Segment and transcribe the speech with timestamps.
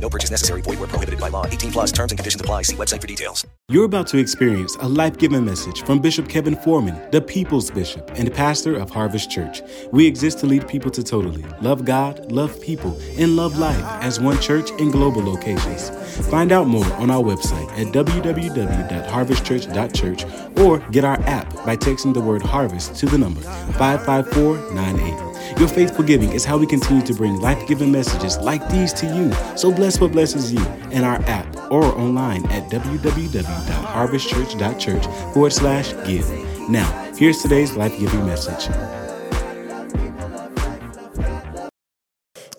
[0.00, 0.62] No purchase necessary.
[0.62, 1.44] Void were prohibited by law.
[1.46, 2.62] 18 plus terms and conditions apply.
[2.62, 3.46] See website for details.
[3.68, 8.10] You're about to experience a life giving message from Bishop Kevin Foreman, the People's Bishop
[8.14, 9.60] and pastor of Harvest Church.
[9.92, 14.18] We exist to lead people to totally love God, love people, and love life as
[14.20, 15.90] one church in global locations.
[16.28, 20.24] Find out more on our website at www.harvestchurch.church
[20.58, 25.37] or get our app by texting the word harvest to the number 55498.
[25.58, 29.06] Your faithful giving is how we continue to bring life giving messages like these to
[29.06, 29.32] you.
[29.56, 36.28] So bless what blesses you in our app or online at www.harvestchurch.church forward slash give.
[36.68, 38.68] Now, here's today's life giving message.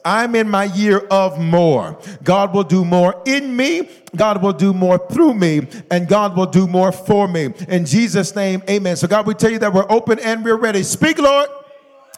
[0.06, 2.00] I'm in my year of more.
[2.24, 3.90] God will do more in me.
[4.16, 7.54] God will do more through me and God will do more for me.
[7.68, 8.96] In Jesus' name, amen.
[8.96, 10.82] So, God, we tell you that we're open and we're ready.
[10.84, 11.50] Speak, Lord.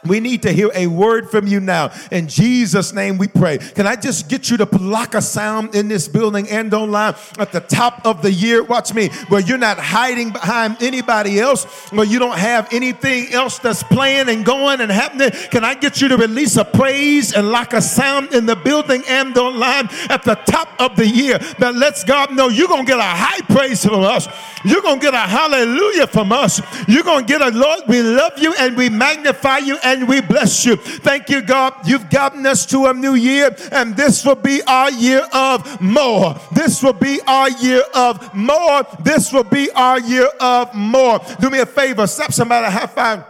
[0.05, 1.91] We need to hear a word from you now.
[2.11, 3.59] In Jesus' name we pray.
[3.59, 7.51] Can I just get you to block a sound in this building and online at
[7.51, 8.63] the top of the year?
[8.63, 13.59] Watch me, where you're not hiding behind anybody else, where you don't have anything else
[13.59, 15.29] that's playing and going and happening.
[15.51, 19.03] Can I get you to release a praise and lock a sound in the building
[19.07, 22.91] and online at the top of the year that lets God know you're going to
[22.91, 24.27] get a high praise from us.
[24.63, 26.61] You're going to get a hallelujah from us.
[26.87, 30.21] You're going to get a Lord, we love you and we magnify you and we
[30.21, 30.75] bless you.
[30.75, 31.73] Thank you, God.
[31.85, 36.35] You've gotten us to a new year, and this will be our year of more.
[36.53, 38.83] This will be our year of more.
[39.03, 41.19] This will be our year of more.
[41.39, 43.25] Do me a favor, stop somebody high five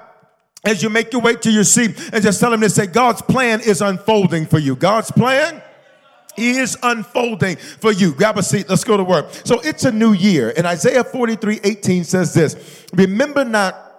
[0.63, 3.21] as you make your way to your seat and just tell them to say, God's
[3.21, 4.75] plan is unfolding for you.
[4.75, 5.61] God's plan
[6.37, 8.13] is unfolding for you.
[8.13, 8.69] Grab a seat.
[8.69, 9.27] Let's go to work.
[9.43, 10.53] So it's a new year.
[10.55, 13.90] And Isaiah 43 18 says this Remember not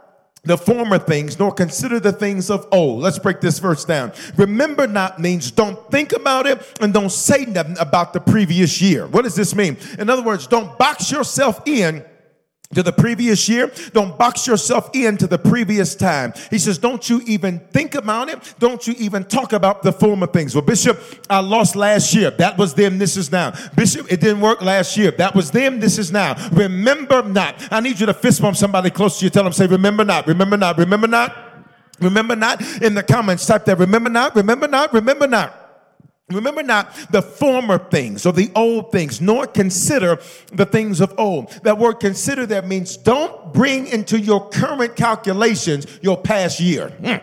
[0.45, 3.01] the former things, nor consider the things of old.
[3.01, 4.13] Let's break this verse down.
[4.37, 9.07] Remember not means don't think about it and don't say nothing about the previous year.
[9.07, 9.77] What does this mean?
[10.01, 12.05] In other words, don't box yourself in
[12.75, 13.71] to the previous year.
[13.93, 16.33] Don't box yourself into the previous time.
[16.51, 18.55] He says, don't you even think about it.
[18.59, 20.55] Don't you even talk about the former things.
[20.55, 22.31] Well, Bishop, I lost last year.
[22.31, 22.99] That was then.
[22.99, 23.53] This is now.
[23.75, 25.11] Bishop, it didn't work last year.
[25.13, 25.81] That was then.
[25.81, 26.37] This is now.
[26.51, 27.57] Remember not.
[27.71, 29.31] I need you to fist bump somebody close to you.
[29.31, 31.49] Tell them, say, remember not, remember not, remember not.
[32.01, 33.79] Remember not in the comments, type that.
[33.79, 35.62] Remember not, remember not, remember not.
[36.31, 40.19] Remember not the former things or the old things, nor consider
[40.53, 41.51] the things of old.
[41.63, 46.93] That word consider there means don't bring into your current calculations your past year.
[47.01, 47.23] Mm.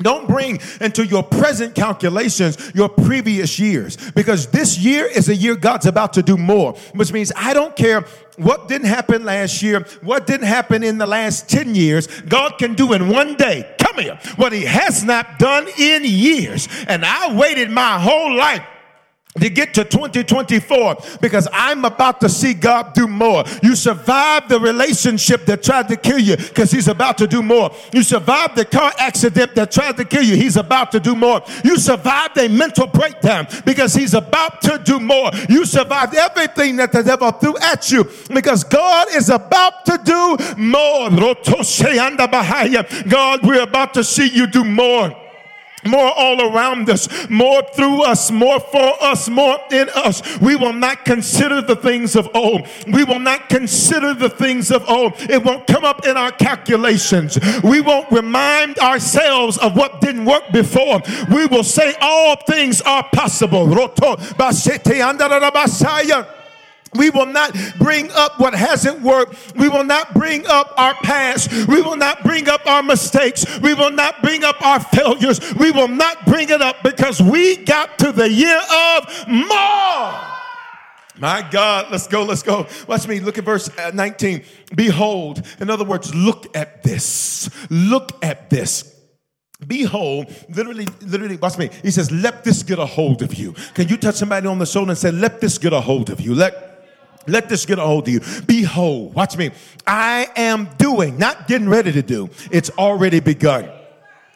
[0.00, 5.56] Don't bring into your present calculations your previous years because this year is a year
[5.56, 8.04] God's about to do more, which means I don't care
[8.36, 12.74] what didn't happen last year, what didn't happen in the last 10 years, God can
[12.74, 13.74] do in one day.
[13.78, 14.18] Come here.
[14.36, 16.68] What he has not done in years.
[16.86, 18.62] And I waited my whole life
[19.40, 23.44] to get to 2024 because I'm about to see God do more.
[23.62, 27.70] You survived the relationship that tried to kill you because He's about to do more.
[27.92, 30.36] You survived the car accident that tried to kill you.
[30.36, 31.42] He's about to do more.
[31.64, 35.30] You survived a mental breakdown because He's about to do more.
[35.48, 40.36] You survived everything that the devil threw at you because God is about to do
[40.56, 41.10] more.
[43.08, 45.25] God, we're about to see you do more
[45.86, 50.38] more all around us, more through us, more for us, more in us.
[50.38, 52.66] We will not consider the things of old.
[52.86, 55.14] We will not consider the things of old.
[55.18, 57.38] It won't come up in our calculations.
[57.62, 61.02] We won't remind ourselves of what didn't work before.
[61.30, 63.66] We will say all things are possible.
[66.96, 69.54] We will not bring up what hasn't worked.
[69.56, 71.50] We will not bring up our past.
[71.66, 73.58] We will not bring up our mistakes.
[73.60, 75.40] We will not bring up our failures.
[75.54, 80.36] We will not bring it up because we got to the year of more.
[81.18, 82.66] My God, let's go, let's go.
[82.86, 83.20] Watch me.
[83.20, 84.42] Look at verse uh, 19.
[84.74, 87.48] Behold, in other words, look at this.
[87.70, 88.92] Look at this.
[89.66, 91.70] Behold, literally, literally, watch me.
[91.82, 93.54] He says, Let this get a hold of you.
[93.72, 96.20] Can you touch somebody on the shoulder and say, Let this get a hold of
[96.20, 96.34] you?
[96.34, 96.65] Let
[97.26, 98.20] let this get a hold of you.
[98.46, 99.50] Behold, watch me.
[99.86, 102.30] I am doing, not getting ready to do.
[102.50, 103.70] It's already begun.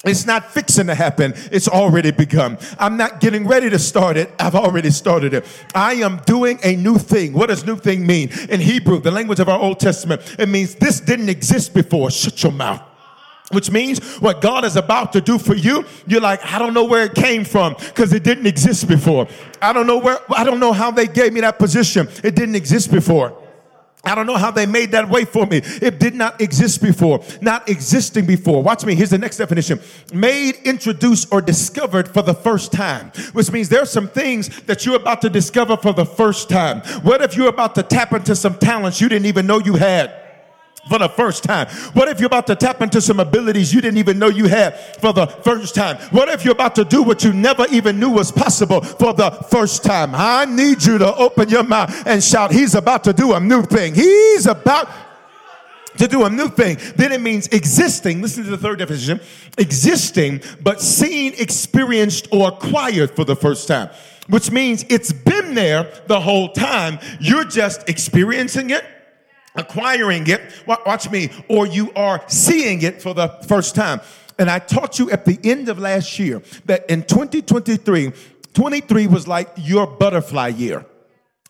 [0.02, 1.34] It's not fixing to happen.
[1.52, 2.56] It's already begun.
[2.78, 4.32] I'm not getting ready to start it.
[4.38, 5.46] I've already started it.
[5.74, 7.34] I am doing a new thing.
[7.34, 8.30] What does new thing mean?
[8.48, 12.10] In Hebrew, the language of our Old Testament, it means this didn't exist before.
[12.10, 12.89] Shut your mouth
[13.50, 16.84] which means what God is about to do for you, you're like, I don't know
[16.84, 19.28] where it came from because it didn't exist before.
[19.60, 22.08] I don't know where, I don't know how they gave me that position.
[22.24, 23.36] It didn't exist before.
[24.02, 25.58] I don't know how they made that way for me.
[25.62, 28.62] It did not exist before, not existing before.
[28.62, 28.94] Watch me.
[28.94, 29.78] Here's the next definition
[30.14, 34.96] made, introduced, or discovered for the first time, which means there's some things that you're
[34.96, 36.80] about to discover for the first time.
[37.02, 40.19] What if you're about to tap into some talents you didn't even know you had?
[40.88, 41.68] For the first time?
[41.92, 44.78] What if you're about to tap into some abilities you didn't even know you had
[44.96, 45.96] for the first time?
[46.10, 49.30] What if you're about to do what you never even knew was possible for the
[49.50, 50.14] first time?
[50.14, 53.62] I need you to open your mouth and shout, He's about to do a new
[53.62, 53.94] thing.
[53.94, 54.88] He's about
[55.98, 56.78] to do a new thing.
[56.96, 58.22] Then it means existing.
[58.22, 59.20] Listen to the third definition
[59.58, 63.90] existing, but seen, experienced, or acquired for the first time,
[64.28, 66.98] which means it's been there the whole time.
[67.20, 68.84] You're just experiencing it
[69.54, 74.00] acquiring it, watch me, or you are seeing it for the first time.
[74.38, 78.12] And I taught you at the end of last year that in 2023,
[78.54, 80.86] 23 was like your butterfly year.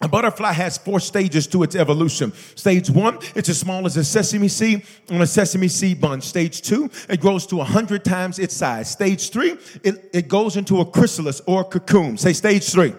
[0.03, 2.33] A butterfly has four stages to its evolution.
[2.55, 6.23] Stage one, it's as small as a sesame seed on a sesame seed bun.
[6.23, 8.91] Stage two, it grows to a 100 times its size.
[8.91, 12.17] Stage three, it, it goes into a chrysalis or a cocoon.
[12.17, 12.95] Say stage three.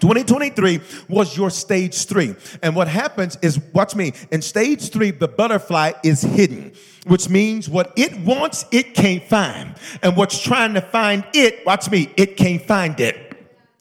[0.00, 2.34] 2023 was your stage three.
[2.62, 6.72] And what happens is, watch me, in stage three, the butterfly is hidden,
[7.06, 9.74] which means what it wants, it can't find.
[10.02, 13.26] And what's trying to find it, watch me, it can't find it.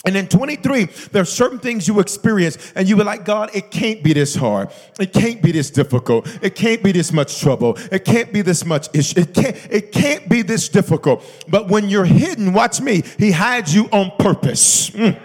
[0.06, 3.72] And in 23, there are certain things you experience, and you were like, God, it
[3.72, 4.70] can't be this hard.
[5.00, 6.28] It can't be this difficult.
[6.44, 7.76] It can't be this much trouble.
[7.92, 9.22] It can't be this much issue.
[9.22, 11.24] It can't, it can't be this difficult.
[11.48, 14.92] But when you're hidden, watch me, He hides you on purpose.
[14.92, 15.20] Mm.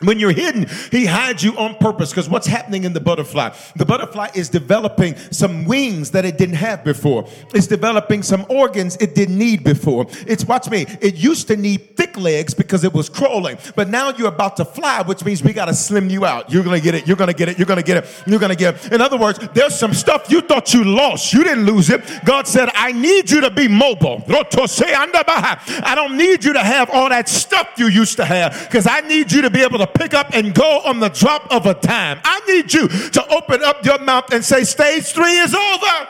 [0.00, 3.56] When you're hidden, he hides you on purpose because what's happening in the butterfly?
[3.76, 7.26] The butterfly is developing some wings that it didn't have before.
[7.54, 10.06] It's developing some organs it didn't need before.
[10.26, 14.12] It's, watch me, it used to need thick legs because it was crawling, but now
[14.12, 16.52] you're about to fly, which means we got to slim you out.
[16.52, 18.22] You're going to get it, you're going to get it, you're going to get it,
[18.26, 18.92] you're going to get it.
[18.92, 21.32] In other words, there's some stuff you thought you lost.
[21.32, 22.02] You didn't lose it.
[22.24, 24.22] God said, I need you to be mobile.
[24.28, 29.00] I don't need you to have all that stuff you used to have because I
[29.00, 31.74] need you to be able to pick up and go on the drop of a
[31.74, 32.20] dime.
[32.24, 36.08] I need you to open up your mouth and say, Stage three is over.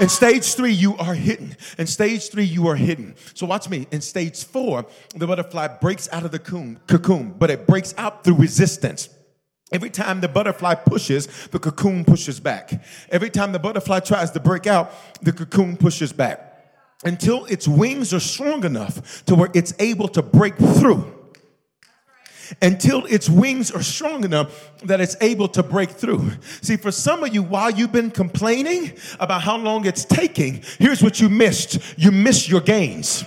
[0.00, 1.56] In stage three, you are hidden.
[1.76, 3.16] In stage three, you are hidden.
[3.34, 3.88] So watch me.
[3.90, 8.36] In stage four, the butterfly breaks out of the cocoon but it breaks out through
[8.36, 9.08] resistance.
[9.72, 12.82] Every time the butterfly pushes, the cocoon pushes back.
[13.10, 16.44] Every time the butterfly tries to break out, the cocoon pushes back
[17.04, 21.17] until its wings are strong enough to where it's able to break through
[22.62, 26.30] until its wings are strong enough that it's able to break through.
[26.62, 31.02] See, for some of you, while you've been complaining about how long it's taking, here's
[31.02, 33.24] what you missed you missed your gains.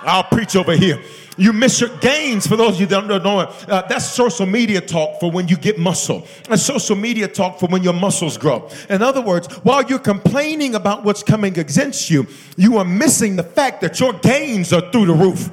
[0.00, 1.00] I'll preach over here.
[1.36, 2.46] You miss your gains.
[2.46, 5.48] For those of you that don't know it, uh, that's social media talk for when
[5.48, 6.26] you get muscle.
[6.48, 8.68] That's social media talk for when your muscles grow.
[8.88, 12.26] In other words, while you're complaining about what's coming against you,
[12.56, 15.50] you are missing the fact that your gains are through the roof.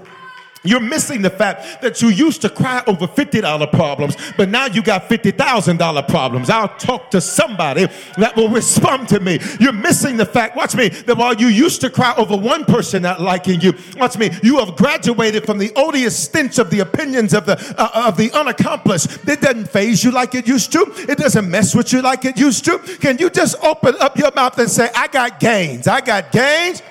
[0.64, 4.84] You're missing the fact that you used to cry over $50 problems, but now you
[4.84, 6.50] got $50,000 problems.
[6.52, 7.88] I'll talk to somebody
[8.18, 9.40] that will respond to me.
[9.60, 13.02] You're missing the fact, watch me, that while you used to cry over one person
[13.02, 17.34] not liking you, watch me, you have graduated from the odious stench of the opinions
[17.34, 19.28] of the, uh, of the unaccomplished.
[19.28, 20.86] It doesn't faze you like it used to.
[21.10, 22.78] It doesn't mess with you like it used to.
[22.78, 25.88] Can you just open up your mouth and say, I got gains.
[25.88, 26.84] I got gains.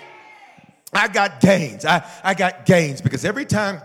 [0.92, 1.84] I got gains.
[1.84, 3.80] I, I got gains because every time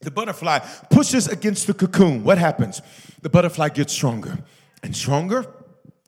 [0.00, 2.80] the butterfly pushes against the cocoon, what happens?
[3.22, 4.38] The butterfly gets stronger
[4.82, 5.46] and stronger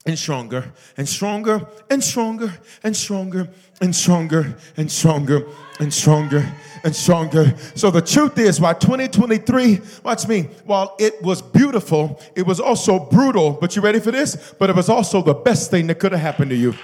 [0.07, 3.49] and stronger and stronger and stronger and stronger
[3.81, 5.47] and stronger and stronger
[5.79, 7.55] and stronger and stronger.
[7.75, 12.99] So the truth is, by 2023, watch me, while it was beautiful, it was also
[12.99, 13.53] brutal.
[13.53, 14.55] But you ready for this?
[14.59, 16.75] But it was also the best thing that could have happened to you.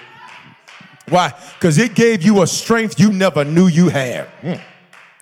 [1.08, 1.32] Why?
[1.54, 4.28] Because it gave you a strength you never knew you had.
[4.42, 4.60] Mm.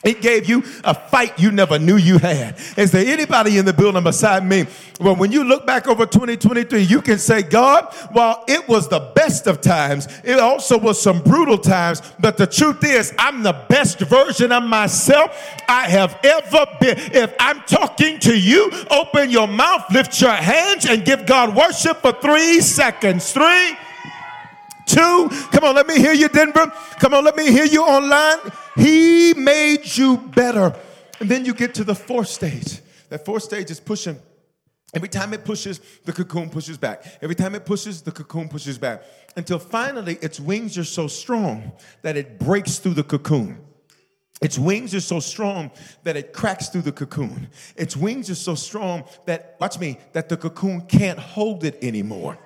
[0.04, 2.58] It gave you a fight you never knew you had.
[2.76, 4.66] Is there anybody in the building beside me?
[5.00, 9.00] Well, when you look back over 2023, you can say, God, while it was the
[9.14, 12.02] best of times, it also was some brutal times.
[12.20, 15.30] But the truth is, I'm the best version of myself
[15.68, 16.98] I have ever been.
[16.98, 22.02] If I'm talking to you, open your mouth, lift your hands, and give God worship
[22.02, 23.32] for three seconds.
[23.32, 23.76] Three,
[24.86, 26.72] two, come on, let me hear you, Denver.
[26.98, 28.38] Come on, let me hear you online.
[28.76, 30.74] He made you better.
[31.20, 32.80] And then you get to the fourth stage.
[33.08, 34.18] That fourth stage is pushing.
[34.94, 37.04] Every time it pushes, the cocoon pushes back.
[37.20, 39.02] Every time it pushes, the cocoon pushes back.
[39.36, 41.72] Until finally, its wings are so strong
[42.02, 43.58] that it breaks through the cocoon.
[44.40, 45.70] Its wings are so strong
[46.02, 47.48] that it cracks through the cocoon.
[47.76, 52.38] Its wings are so strong that, watch me, that the cocoon can't hold it anymore.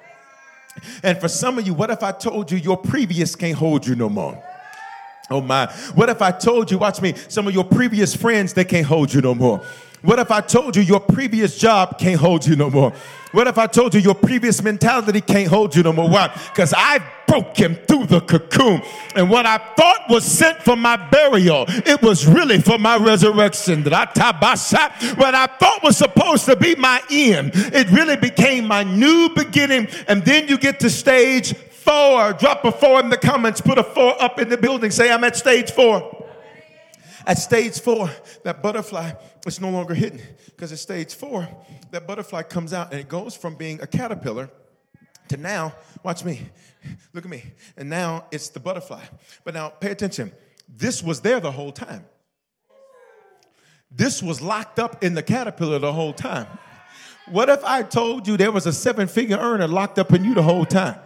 [1.03, 3.95] And for some of you, what if I told you your previous can't hold you
[3.95, 4.43] no more?
[5.31, 5.67] Oh my.
[5.95, 9.13] What if I told you, watch me, some of your previous friends, they can't hold
[9.13, 9.63] you no more?
[10.03, 12.93] What if I told you your previous job can't hold you no more?
[13.33, 16.09] What if I told you your previous mentality can't hold you no more?
[16.09, 16.29] Why?
[16.53, 18.83] Because I broke him through the cocoon.
[19.15, 23.85] And what I thought was sent for my burial, it was really for my resurrection.
[23.85, 28.83] That I What I thought was supposed to be my end, it really became my
[28.83, 29.89] new beginning.
[30.09, 32.33] And then you get to stage four.
[32.33, 33.61] Drop a four in the comments.
[33.61, 34.91] Put a four up in the building.
[34.91, 36.27] Say, I'm at stage four.
[37.27, 38.11] At stage four,
[38.45, 39.13] that butterfly
[39.47, 41.47] is no longer hidden because at stage four,
[41.91, 44.49] that butterfly comes out and it goes from being a caterpillar
[45.29, 46.49] to now, watch me,
[47.13, 47.45] look at me,
[47.77, 49.05] and now it's the butterfly.
[49.45, 50.33] But now pay attention.
[50.69, 52.05] This was there the whole time.
[53.91, 56.47] This was locked up in the caterpillar the whole time.
[57.31, 60.35] What if I told you there was a seven figure earner locked up in you
[60.35, 60.97] the whole time?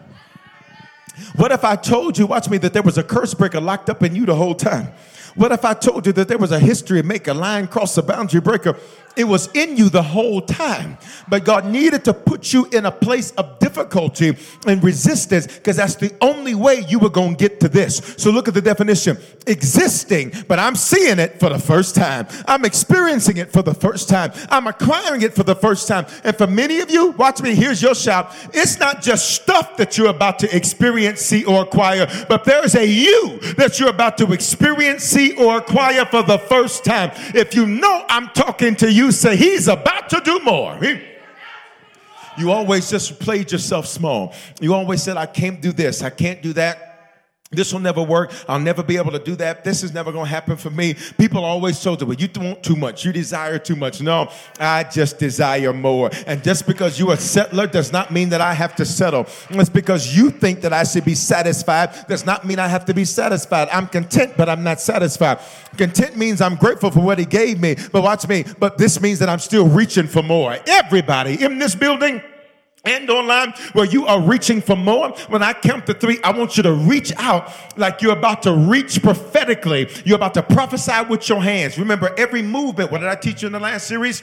[1.36, 4.02] What if I told you, watch me, that there was a curse breaker locked up
[4.02, 4.88] in you the whole time?
[5.34, 8.40] What if I told you that there was a history maker, line cross the boundary
[8.40, 8.76] breaker?
[9.16, 10.98] It was in you the whole time.
[11.28, 15.96] But God needed to put you in a place of difficulty and resistance because that's
[15.96, 18.14] the only way you were going to get to this.
[18.16, 22.26] So look at the definition existing, but I'm seeing it for the first time.
[22.46, 24.32] I'm experiencing it for the first time.
[24.50, 26.06] I'm acquiring it for the first time.
[26.24, 28.34] And for many of you, watch me, here's your shout.
[28.52, 32.86] It's not just stuff that you're about to experience, see, or acquire, but there's a
[32.86, 37.10] you that you're about to experience, see, or acquire for the first time.
[37.34, 40.76] If you know I'm talking to you, say, He's about to do more.
[40.76, 41.00] He,
[42.38, 44.34] you always just played yourself small.
[44.60, 46.91] You always said, I can't do this, I can't do that.
[47.52, 48.32] This will never work.
[48.48, 49.62] I'll never be able to do that.
[49.62, 50.94] This is never going to happen for me.
[51.18, 53.04] People always told you, well, you want too much.
[53.04, 54.00] You desire too much.
[54.00, 56.10] No, I just desire more.
[56.26, 59.26] And just because you're a settler does not mean that I have to settle.
[59.50, 62.94] It's because you think that I should be satisfied does not mean I have to
[62.94, 63.68] be satisfied.
[63.70, 65.38] I'm content, but I'm not satisfied.
[65.76, 67.76] Content means I'm grateful for what he gave me.
[67.92, 68.44] But watch me.
[68.58, 70.56] But this means that I'm still reaching for more.
[70.66, 72.22] Everybody in this building,
[72.84, 75.10] and online where you are reaching for more.
[75.28, 78.52] When I count to three, I want you to reach out like you're about to
[78.52, 79.88] reach prophetically.
[80.04, 81.78] You're about to prophesy with your hands.
[81.78, 84.22] Remember, every movement, what did I teach you in the last series?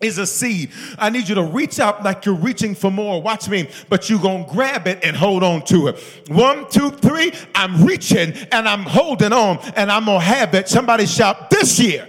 [0.00, 0.72] Is a seed.
[0.98, 3.22] I need you to reach out like you're reaching for more.
[3.22, 5.98] Watch me, but you're gonna grab it and hold on to it.
[6.28, 7.32] One, two, three.
[7.54, 10.68] I'm reaching and I'm holding on and I'm gonna have it.
[10.68, 11.90] Somebody shout, This year.
[11.90, 12.08] This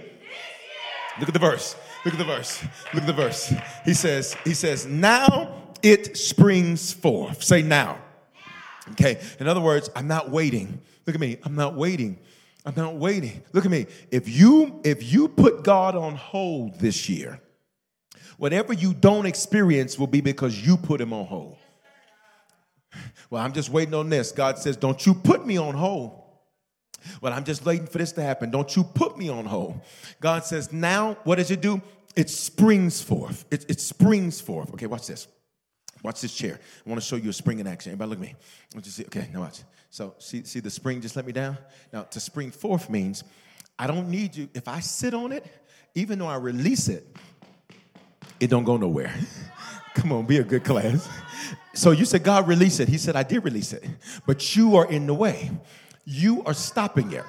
[1.20, 1.76] Look at the verse.
[2.04, 2.62] Look at the verse.
[2.92, 3.54] Look at the verse.
[3.84, 7.42] He says, He says, Now it springs forth.
[7.42, 7.98] Say now.
[8.92, 9.20] Okay.
[9.40, 10.80] In other words, I'm not waiting.
[11.06, 11.38] Look at me.
[11.44, 12.18] I'm not waiting.
[12.64, 13.42] I'm not waiting.
[13.52, 13.86] Look at me.
[14.10, 17.40] If you if you put God on hold this year,
[18.38, 21.56] whatever you don't experience will be because you put him on hold.
[23.30, 24.32] Well, I'm just waiting on this.
[24.32, 26.22] God says, "Don't you put me on hold."
[27.20, 28.50] Well, I'm just waiting for this to happen.
[28.50, 29.80] Don't you put me on hold.
[30.20, 31.80] God says, "Now, what does it do?
[32.16, 33.44] It springs forth.
[33.50, 35.28] It, it springs forth." Okay, watch this.
[36.02, 36.60] Watch this chair.
[36.84, 37.92] I want to show you a spring in action.
[37.92, 38.34] Everybody look at me.
[38.72, 39.04] I want you see.
[39.04, 39.60] Okay, now watch.
[39.90, 41.56] So see, see the spring just let me down?
[41.92, 43.24] Now to spring forth means
[43.78, 44.48] I don't need you.
[44.54, 45.46] If I sit on it,
[45.94, 47.06] even though I release it,
[48.38, 49.14] it don't go nowhere.
[49.94, 51.08] Come on, be a good class.
[51.72, 52.88] So you said God release it.
[52.88, 53.84] He said I did release it.
[54.26, 55.50] But you are in the way.
[56.04, 57.24] You are stopping it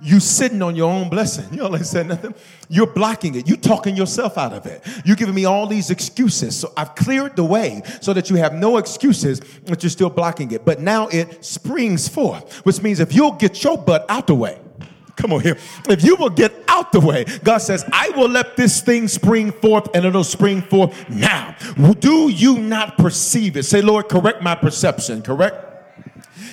[0.00, 1.46] you sitting on your own blessing.
[1.52, 2.34] You don't say nothing.
[2.68, 3.48] You're blocking it.
[3.48, 4.86] You're talking yourself out of it.
[5.04, 6.58] You're giving me all these excuses.
[6.58, 10.50] So I've cleared the way so that you have no excuses, but you're still blocking
[10.52, 10.64] it.
[10.64, 14.60] But now it springs forth, which means if you'll get your butt out the way,
[15.18, 15.58] Come on here.
[15.88, 19.50] If you will get out the way, God says, I will let this thing spring
[19.50, 21.56] forth and it'll spring forth now.
[21.98, 23.64] Do you not perceive it?
[23.64, 25.67] Say, Lord, correct my perception, correct?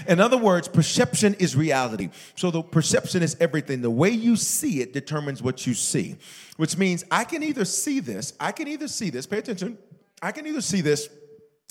[0.08, 2.10] In other words, perception is reality.
[2.36, 3.82] So the perception is everything.
[3.82, 6.18] The way you see it determines what you see,
[6.58, 9.78] which means I can either see this, I can either see this, pay attention,
[10.22, 11.10] I can either see this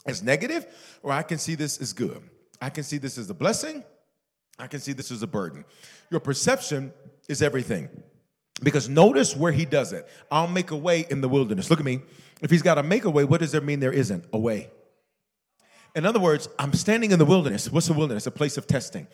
[0.06, 0.66] as negative
[1.02, 2.22] or I can see this as good.
[2.60, 3.84] I can see this as a blessing,
[4.58, 5.64] I can see this as a burden.
[6.10, 6.92] Your perception
[7.28, 7.88] is everything.
[8.62, 10.06] Because notice where he does it.
[10.30, 11.70] I'll make a way in the wilderness.
[11.70, 12.02] Look at me.
[12.40, 14.24] If he's got to make a way, what does that mean there isn't?
[14.32, 14.70] A way.
[15.94, 17.70] In other words, I'm standing in the wilderness.
[17.70, 18.26] What's the wilderness?
[18.26, 19.06] A place of testing.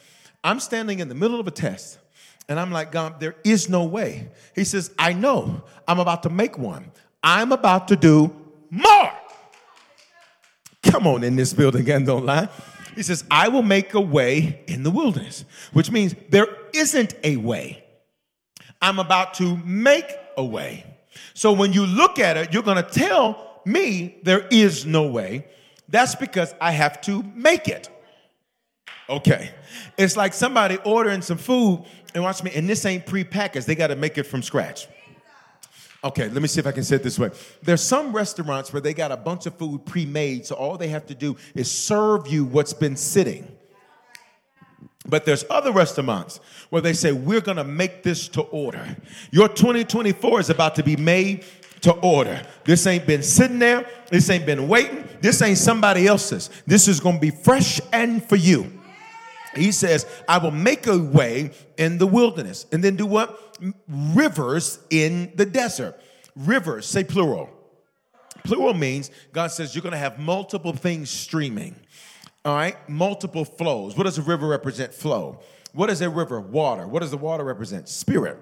[0.42, 1.99] I'm standing in the middle of a test,
[2.49, 4.30] and I'm like, God, there is no way.
[4.54, 5.62] He says, I know.
[5.87, 6.90] I'm about to make one.
[7.22, 8.34] I'm about to do
[8.70, 9.12] more.
[10.82, 12.49] Come on in this building and don't lie.
[12.94, 17.37] He says, I will make a way in the wilderness, which means there isn't a
[17.37, 17.84] way.
[18.82, 20.87] I'm about to make a way.
[21.34, 25.46] So when you look at it, you're going to tell me there is no way.
[25.90, 27.88] That's because I have to make it.
[29.09, 29.50] Okay.
[29.99, 33.66] It's like somebody ordering some food and watch me, and this ain't pre-packaged.
[33.66, 34.87] They got to make it from scratch.
[36.02, 37.30] Okay, let me see if I can say it this way.
[37.62, 41.06] There's some restaurants where they got a bunch of food pre-made, so all they have
[41.06, 43.47] to do is serve you what's been sitting.
[45.06, 48.97] But there's other restaurants where they say, We're gonna make this to order.
[49.30, 51.44] Your 2024 is about to be made
[51.82, 52.42] to order.
[52.64, 56.50] This ain't been sitting there, this ain't been waiting, this ain't somebody else's.
[56.66, 58.80] This is gonna be fresh and for you.
[59.54, 62.66] He says, I will make a way in the wilderness.
[62.70, 63.58] And then do what?
[63.88, 66.00] Rivers in the desert.
[66.37, 67.50] Rivers, say plural.
[68.44, 71.75] Plural means God says you're gonna have multiple things streaming.
[72.44, 73.96] All right, multiple flows.
[73.96, 74.94] What does a river represent?
[74.94, 75.40] Flow.
[75.72, 76.40] What is a river?
[76.40, 76.87] Water.
[76.87, 77.88] What does the water represent?
[77.88, 78.38] Spirit.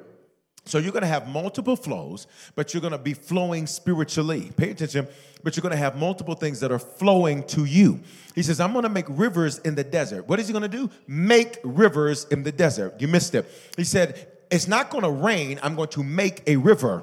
[0.69, 4.53] So you're going to have multiple flows, but you're going to be flowing spiritually.
[4.57, 5.09] Pay attention,
[5.43, 8.01] but you're going to have multiple things that are flowing to you.
[8.35, 10.29] He says, I'm going to make rivers in the desert.
[10.29, 10.91] What is he going to do?
[11.07, 13.01] Make rivers in the desert.
[13.01, 13.51] You missed it.
[13.77, 15.59] He said, It's not going to rain.
[15.63, 17.03] I'm going to make a river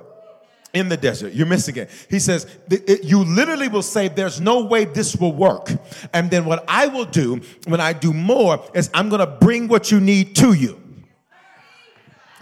[0.75, 1.33] in the desert.
[1.33, 1.89] You're missing it.
[2.07, 2.45] He says,
[3.01, 5.71] You literally will say, There's no way this will work.
[6.13, 9.67] And then what I will do when I do more is I'm going to bring
[9.67, 10.84] what you need to you.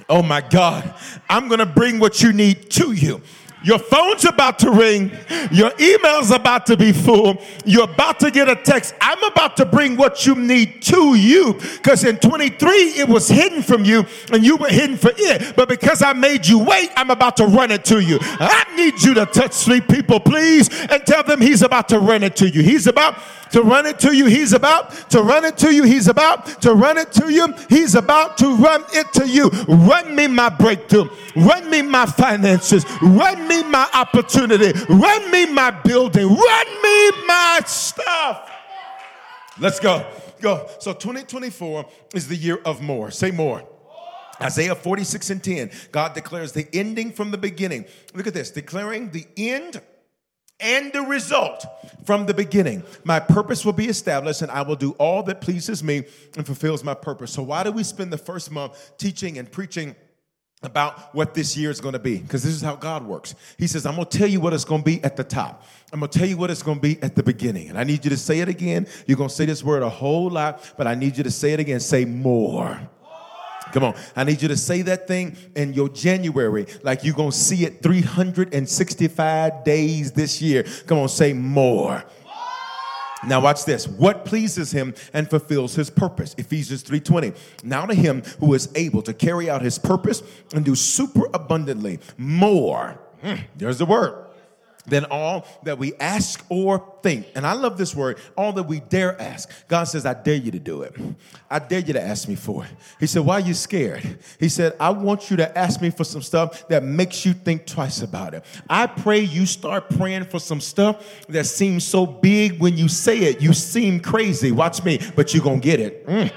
[0.10, 0.94] Oh my God.
[1.30, 3.22] I'm to bring what you need to you.
[3.63, 5.12] Your phone's about to ring.
[5.50, 7.42] Your email's about to be full.
[7.66, 8.94] You're about to get a text.
[9.00, 11.54] I'm about to bring what you need to you.
[11.54, 15.56] Because in 23, it was hidden from you and you were hidden for it.
[15.56, 18.20] But because I made you wait, I'm about to run it to you.
[18.22, 22.24] I need you to touch three people, please, and tell them he's about to run
[22.24, 22.62] it to you.
[22.63, 23.18] He's about
[23.54, 24.26] to run it to you.
[24.26, 25.84] He's about to run it to you.
[25.84, 27.54] He's about to run it to you.
[27.70, 29.50] He's about to run it to you.
[29.68, 31.08] Run me my breakthrough.
[31.36, 32.86] Run me my finances.
[33.02, 34.74] Run me my opportunity.
[34.89, 36.28] Run me my building.
[36.28, 38.50] Run me my stuff.
[39.60, 40.06] Let's go.
[40.42, 40.68] Go.
[40.80, 41.86] So 2024
[42.16, 43.12] is the year of more.
[43.12, 43.63] Say more.
[44.42, 47.86] Isaiah 46 and 10, God declares the ending from the beginning.
[48.16, 49.80] Look at this, declaring the end
[50.63, 51.65] and the result
[52.06, 52.84] from the beginning.
[53.04, 56.04] My purpose will be established, and I will do all that pleases me
[56.36, 57.32] and fulfills my purpose.
[57.32, 59.95] So, why do we spend the first month teaching and preaching?
[60.65, 63.36] About what this year is going to be, because this is how God works.
[63.58, 65.65] He says, I'm going to tell you what it's going to be at the top.
[65.91, 67.67] I'm going to tell you what it's going to be at the beginning.
[67.67, 68.88] And I need you to say it again.
[69.06, 71.52] You're going to say this word a whole lot, but I need you to say
[71.52, 71.82] it again.
[71.82, 72.80] Say more.
[73.74, 73.96] Come on.
[74.16, 77.66] I need you to say that thing in your January like you're going to see
[77.66, 80.64] it 365 days this year.
[80.86, 82.04] Come on, say more.
[83.26, 83.88] Now watch this.
[83.88, 86.36] What pleases him and fulfills his purpose.
[86.38, 87.36] Ephesians 3:20.
[87.64, 90.22] Now to him who is able to carry out his purpose
[90.54, 93.00] and do super abundantly more.
[93.24, 94.24] Mm, there's the word
[94.86, 97.28] than all that we ask or think.
[97.36, 99.50] And I love this word, all that we dare ask.
[99.67, 100.96] God says, I dare you to do it.
[101.50, 102.72] I dare you to ask me for it.
[103.00, 104.19] He said, Why are you scared?
[104.39, 107.65] He said, I want you to ask me for some stuff that makes you think
[107.65, 108.43] twice about it.
[108.69, 113.19] I pray you start praying for some stuff that seems so big when you say
[113.19, 113.41] it.
[113.41, 114.52] You seem crazy.
[114.52, 116.06] Watch me, but you're going to get it.
[116.08, 116.32] Mm.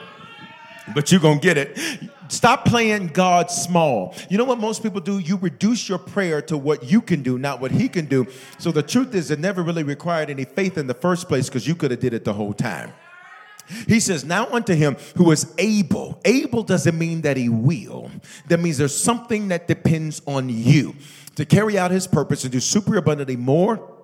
[0.95, 2.11] But you're going to get it.
[2.29, 4.15] Stop playing God small.
[4.29, 5.19] You know what most people do?
[5.19, 8.27] You reduce your prayer to what you can do, not what he can do.
[8.59, 11.67] So the truth is it never really required any faith in the first place because
[11.67, 12.93] you could have did it the whole time.
[13.89, 16.21] He says, Now unto him who is able.
[16.25, 18.11] Able doesn't mean that he will.
[18.49, 20.95] That means there's something that depends on you
[21.35, 23.96] to carry out his purpose and do super abundantly more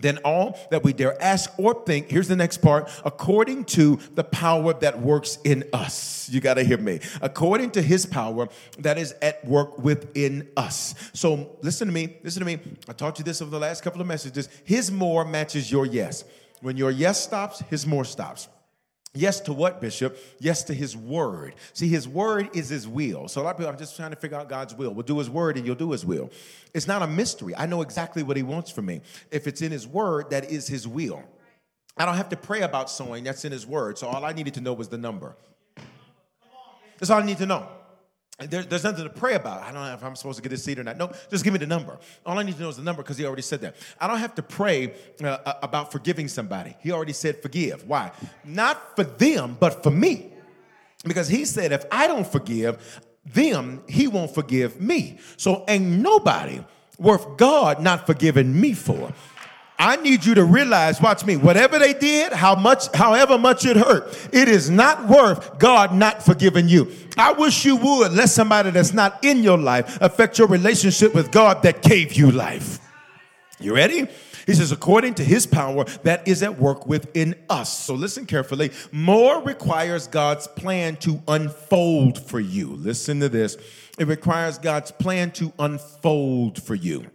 [0.00, 2.10] than all that we dare ask or think.
[2.10, 6.28] Here's the next part according to the power that works in us.
[6.30, 7.00] You got to hear me.
[7.20, 10.94] According to his power that is at work within us.
[11.12, 12.18] So listen to me.
[12.22, 12.58] Listen to me.
[12.88, 14.48] I taught you this over the last couple of messages.
[14.64, 16.24] His more matches your yes.
[16.60, 18.48] When your yes stops, his more stops.
[19.18, 20.16] Yes to what, Bishop?
[20.38, 21.56] Yes to his word.
[21.72, 23.26] See, his word is his will.
[23.26, 24.94] So a lot of people are just trying to figure out God's will.
[24.94, 26.30] We'll do his word and you'll do his will.
[26.72, 27.52] It's not a mystery.
[27.56, 29.00] I know exactly what he wants from me.
[29.32, 31.24] If it's in his word, that is his will.
[31.96, 33.98] I don't have to pray about sowing, that's in his word.
[33.98, 35.34] So all I needed to know was the number.
[36.98, 37.66] That's all I need to know.
[38.38, 39.62] There, there's nothing to pray about.
[39.62, 40.96] I don't know if I'm supposed to get a seat or not.
[40.96, 41.98] No, just give me the number.
[42.24, 43.74] All I need to know is the number because he already said that.
[44.00, 46.76] I don't have to pray uh, about forgiving somebody.
[46.80, 47.88] He already said forgive.
[47.88, 48.12] Why?
[48.44, 50.32] Not for them, but for me.
[51.04, 55.18] Because he said if I don't forgive them, he won't forgive me.
[55.36, 56.64] So ain't nobody
[56.96, 59.12] worth God not forgiving me for.
[59.80, 63.76] I need you to realize, watch me, whatever they did, how much, however much it
[63.76, 66.90] hurt, it is not worth God not forgiving you.
[67.16, 71.30] I wish you would let somebody that's not in your life affect your relationship with
[71.30, 72.80] God that gave you life.
[73.60, 74.08] You ready?
[74.46, 77.84] He says, according to his power that is at work within us.
[77.84, 78.72] So listen carefully.
[78.90, 82.70] More requires God's plan to unfold for you.
[82.70, 83.58] Listen to this.
[83.98, 87.06] It requires God's plan to unfold for you.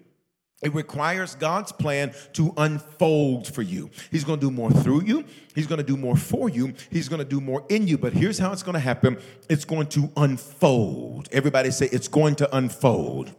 [0.63, 3.89] It requires God's plan to unfold for you.
[4.12, 5.26] He's going to do more through you.
[5.54, 6.73] He's going to do more for you.
[6.89, 7.97] He's going to do more in you.
[7.97, 9.17] But here's how it's going to happen
[9.49, 11.30] it's going to unfold.
[11.32, 13.34] Everybody say, it's going to unfold.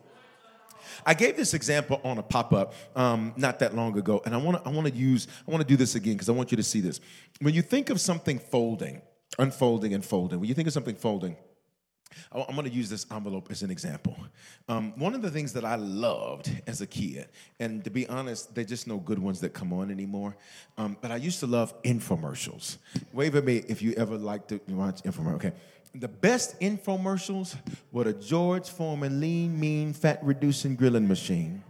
[1.07, 4.39] I gave this example on a pop up um, not that long ago, and I
[4.39, 6.51] want to I want to use I want to do this again because I want
[6.51, 7.01] you to see this.
[7.41, 9.03] When you think of something folding,
[9.39, 11.37] unfolding, and folding, when you think of something folding,
[12.33, 14.17] I'm going to use this envelope as an example.
[14.69, 17.29] Um, one of the things that I loved as a kid,
[17.61, 20.37] and to be honest, they're just no good ones that come on anymore.
[20.79, 22.79] Um, but I used to love infomercials.
[23.13, 25.35] Wave at me if you ever like to watch infomercials.
[25.37, 25.53] Okay.
[25.95, 27.57] The best infomercials
[27.93, 31.63] were the George Foreman lean, mean, fat reducing grilling machine.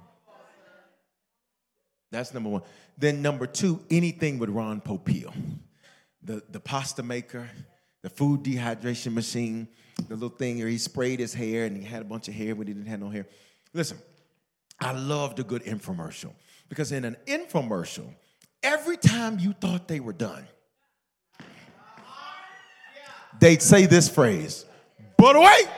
[2.11, 2.63] That's number one.
[2.97, 5.35] Then number two, anything with Ron Popeil,
[6.23, 7.51] the, the pasta maker,
[8.03, 9.69] the food dehydration machine
[10.09, 12.55] the little thing where he sprayed his hair and he had a bunch of hair,
[12.55, 13.27] but he didn't have no hair.
[13.73, 13.99] Listen,
[14.81, 16.33] I loved a good infomercial
[16.69, 18.07] because in an infomercial,
[18.63, 20.47] every time you thought they were done,
[23.41, 24.65] they'd say this phrase,
[25.17, 25.69] but wait,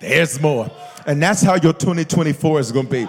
[0.00, 0.70] there's more.
[1.06, 3.04] And that's how your 2024 is going to be.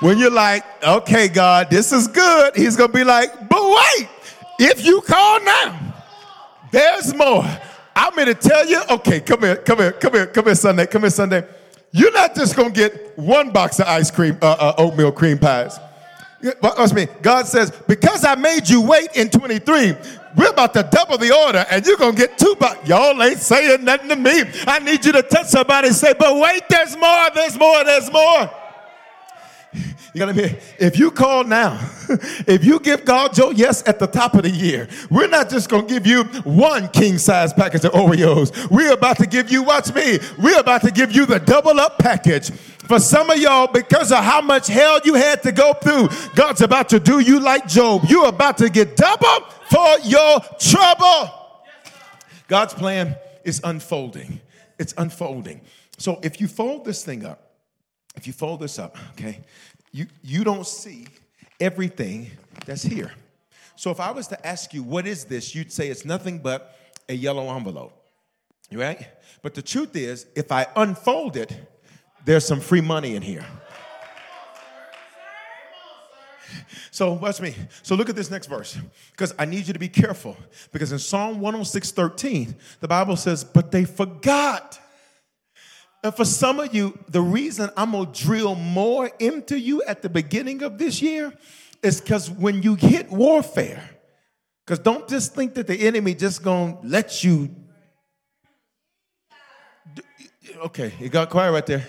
[0.00, 4.08] When you're like, okay, God, this is good, He's going to be like, but wait,
[4.58, 5.94] if you call now,
[6.70, 7.44] there's more.
[7.96, 10.86] I'm here to tell you, okay, come here, come here, come here, come here, Sunday,
[10.86, 11.46] come here, Sunday.
[11.92, 15.78] You're not just gonna get one box of ice cream, uh, uh, oatmeal cream pies.
[16.60, 17.06] Watch me.
[17.22, 19.94] God says, because I made you wait in 23,
[20.36, 22.88] we're about to double the order, and you're gonna get two boxes.
[22.88, 24.42] Y'all ain't saying nothing to me.
[24.66, 28.12] I need you to touch somebody and say, but wait, there's more, there's more, there's
[28.12, 28.50] more.
[30.14, 31.76] You gotta be, if you call now,
[32.46, 35.68] if you give God your yes at the top of the year, we're not just
[35.68, 38.70] gonna give you one king size package of Oreos.
[38.70, 41.98] We're about to give you, watch me, we're about to give you the double up
[41.98, 42.52] package.
[42.52, 46.60] For some of y'all, because of how much hell you had to go through, God's
[46.60, 48.02] about to do you like Job.
[48.06, 51.30] You're about to get double for your trouble.
[52.46, 54.40] God's plan is unfolding.
[54.78, 55.60] It's unfolding.
[55.98, 57.40] So if you fold this thing up,
[58.16, 59.40] if you fold this up, okay,
[59.94, 61.06] you, you don't see
[61.60, 62.28] everything
[62.66, 63.12] that's here.
[63.76, 65.54] So if I was to ask you, what is this?
[65.54, 66.76] You'd say it's nothing but
[67.08, 67.92] a yellow envelope,
[68.72, 69.06] right?
[69.40, 71.56] But the truth is, if I unfold it,
[72.24, 73.46] there's some free money in here.
[76.90, 77.54] So watch me.
[77.84, 78.76] So look at this next verse.
[79.12, 80.36] Because I need you to be careful.
[80.72, 84.80] Because in Psalm 106, 13, the Bible says, But they forgot
[86.04, 90.10] and for some of you, the reason I'm gonna drill more into you at the
[90.10, 91.32] beginning of this year
[91.82, 93.88] is because when you hit warfare,
[94.64, 97.56] because don't just think that the enemy just gonna let you.
[100.66, 101.86] Okay, it got quiet right there.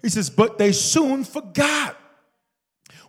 [0.00, 1.98] He says, but they soon forgot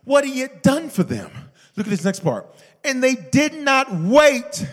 [0.04, 1.30] what he had done for them.
[1.74, 2.54] Look at this next part.
[2.84, 4.66] And they did not wait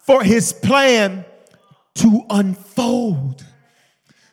[0.00, 1.24] for his plan
[1.96, 3.44] to unfold.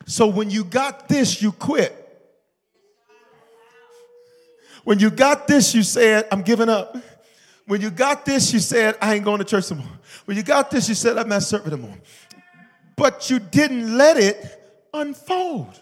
[0.06, 1.98] So when you got this, you quit.
[4.84, 6.96] When you got this, you said, I'm giving up.
[7.66, 9.92] When you got this, you said, I ain't going to church anymore.
[10.24, 11.96] When you got this, you said, I'm not serving anymore.
[12.96, 14.60] But you didn't let it
[14.92, 15.80] unfold.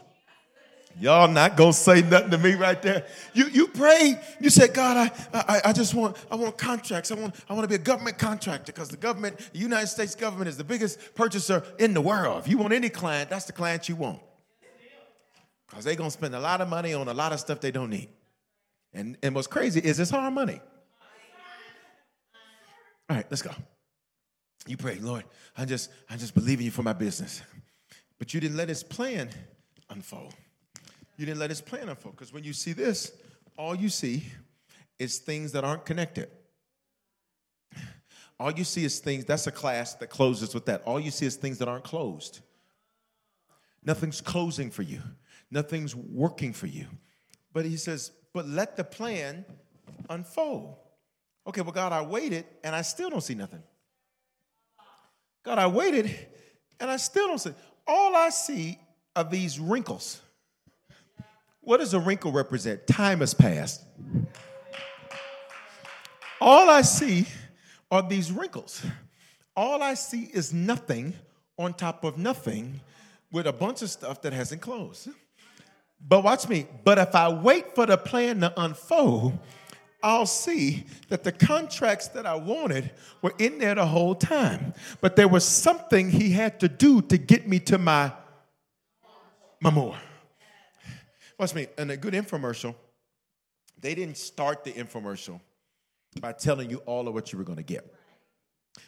[0.99, 3.07] Y'all not gonna say nothing to me right there.
[3.33, 4.19] You you prayed.
[4.41, 4.97] You said, God,
[5.33, 7.11] I, I I just want I want contracts.
[7.11, 10.15] I want I want to be a government contractor because the government, the United States
[10.15, 12.43] government, is the biggest purchaser in the world.
[12.43, 14.21] If you want any client, that's the client you want.
[15.69, 17.91] Because they're gonna spend a lot of money on a lot of stuff they don't
[17.91, 18.09] need.
[18.93, 20.61] And and what's crazy is it's hard money.
[23.09, 23.51] All right, let's go.
[24.67, 25.25] You pray, Lord,
[25.57, 27.43] I just, I just believe in you for my business.
[28.19, 29.31] But you didn't let his plan
[29.89, 30.35] unfold.
[31.21, 32.17] You didn't let his plan unfold.
[32.17, 33.13] Because when you see this,
[33.59, 34.25] all you see
[34.99, 36.31] is things that aren't connected.
[38.41, 40.81] All you see is things, that's a class that closes with that.
[40.87, 42.41] All you see is things that aren't closed.
[43.85, 45.03] Nothing's closing for you,
[45.51, 46.87] nothing's working for you.
[47.53, 49.45] But he says, but let the plan
[50.09, 50.77] unfold.
[51.47, 53.63] Okay, well, God, I waited and I still don't see nothing.
[55.43, 56.17] God, I waited
[56.81, 57.53] and I still don't see.
[57.87, 58.79] All I see
[59.15, 60.23] are these wrinkles.
[61.61, 62.87] What does a wrinkle represent?
[62.87, 63.85] Time has passed.
[66.41, 67.27] All I see
[67.91, 68.85] are these wrinkles.
[69.57, 71.15] All I see is nothing
[71.59, 72.81] on top of nothing
[73.31, 75.09] with a bunch of stuff that hasn't closed.
[76.01, 76.67] But watch me.
[76.83, 79.39] But if I wait for the plan to unfold,
[80.03, 84.73] I'll see that the contracts that I wanted were in there the whole time.
[85.03, 88.13] But there was something he had to do to get me to my,
[89.61, 89.97] my more.
[91.41, 91.69] Watch me.
[91.79, 92.75] In a good infomercial,
[93.81, 95.41] they didn't start the infomercial
[96.21, 97.95] by telling you all of what you were going to get.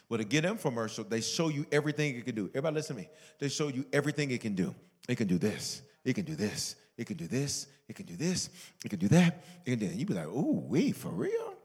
[0.07, 2.49] With a good infomercial, they show you everything it can do.
[2.49, 3.09] Everybody listen to me.
[3.39, 4.75] They show you everything it can do.
[5.09, 5.81] It can do this.
[6.05, 6.75] It can do this.
[6.95, 7.65] It can do this.
[7.89, 8.51] It can do this.
[8.85, 9.43] It can do that.
[9.65, 9.95] It can do that.
[9.95, 11.55] You be like, ooh, we for real?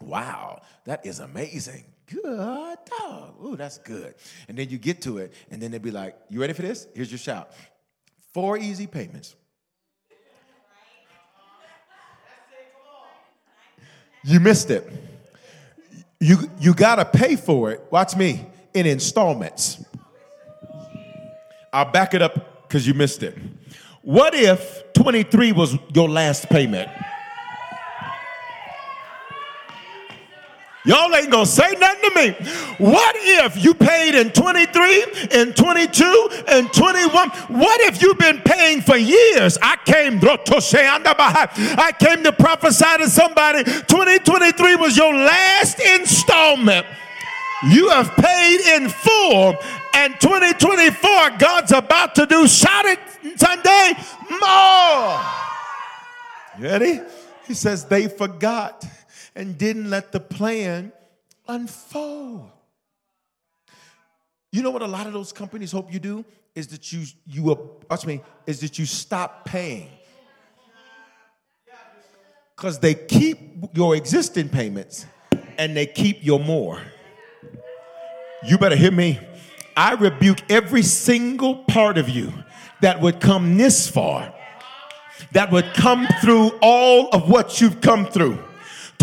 [0.00, 1.86] Wow, that is amazing.
[2.06, 3.34] Good dog.
[3.44, 4.14] Ooh, that's good.
[4.46, 6.86] And then you get to it, and then they'd be like, you ready for this?
[6.94, 7.50] Here's your shout.
[8.32, 9.34] Four easy payments.
[14.24, 14.90] You missed it.
[16.18, 19.84] You, you got to pay for it, watch me, in installments.
[21.72, 23.36] I'll back it up because you missed it.
[24.00, 26.90] What if 23 was your last payment?
[30.86, 32.30] Y'all ain't gonna say nothing to me.
[32.76, 37.30] What if you paid in 23, in 22, and 21?
[37.30, 39.56] What if you've been paying for years?
[39.62, 43.64] I came I came to prophesy to somebody.
[43.64, 46.86] 2023 was your last installment.
[47.70, 49.56] You have paid in full,
[49.94, 52.98] and 2024, God's about to do shout it
[53.36, 53.94] Sunday
[54.38, 55.20] more.
[56.58, 57.00] ready?
[57.46, 58.84] He says they forgot
[59.34, 60.92] and didn't let the plan
[61.48, 62.50] unfold.
[64.52, 67.42] You know what a lot of those companies hope you do is that you you
[67.90, 69.90] watch me is that you stop paying.
[72.56, 73.38] Cuz they keep
[73.74, 75.06] your existing payments
[75.58, 76.80] and they keep your more.
[78.46, 79.18] You better hear me.
[79.76, 82.32] I rebuke every single part of you
[82.80, 84.32] that would come this far,
[85.32, 88.38] that would come through all of what you've come through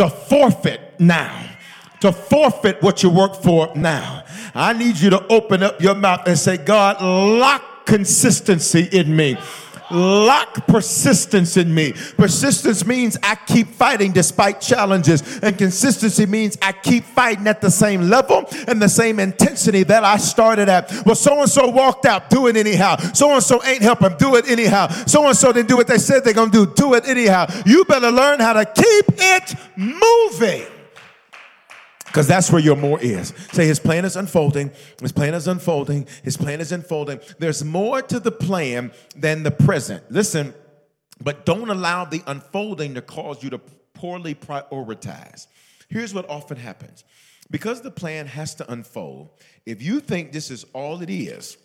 [0.02, 1.48] to forfeit now,
[2.00, 4.24] to forfeit what you work for now.
[4.56, 9.38] I need you to open up your mouth and say, God, lock consistency in me
[9.92, 11.94] lock persistence in me.
[12.18, 17.72] Persistence means I keep fighting despite challenges, and consistency means I keep fighting at the
[17.72, 20.92] same level and the same intensity that I started at.
[21.06, 22.98] Well, so and so walked out, do it anyhow.
[23.14, 24.88] So and so ain't helping, do it anyhow.
[24.88, 27.48] So and so didn't do what they said they're gonna do, do it anyhow.
[27.66, 30.66] You better learn how to keep it moving.
[32.12, 33.34] Because that's where your more is.
[33.54, 34.72] Say, his plan is unfolding.
[35.02, 36.08] His plan is unfolding.
[36.24, 37.22] His plan is unfolding.
[37.40, 40.12] There's more to the plan than the present.
[40.12, 40.54] Listen,
[41.24, 43.60] but don't allow the unfolding to cause you to
[43.94, 45.48] poorly prioritize.
[45.88, 47.06] Here's what often happens
[47.50, 49.30] because the plan has to unfold,
[49.66, 51.58] if you think this is all it is,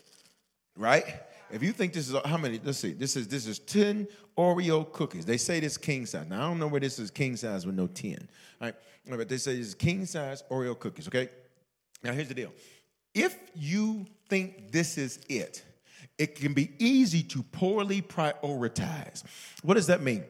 [0.76, 1.04] right?
[1.50, 4.90] If you think this is how many, let's see, this is this is 10 Oreo
[4.92, 5.24] cookies.
[5.24, 6.26] They say this king size.
[6.28, 8.28] Now I don't know where this is king size with no 10.
[8.60, 8.74] All right.
[9.08, 11.30] But they say it's king size Oreo cookies, okay?
[12.02, 12.52] Now here's the deal.
[13.14, 15.64] If you think this is it,
[16.18, 19.22] it can be easy to poorly prioritize.
[19.62, 20.24] What does that mean?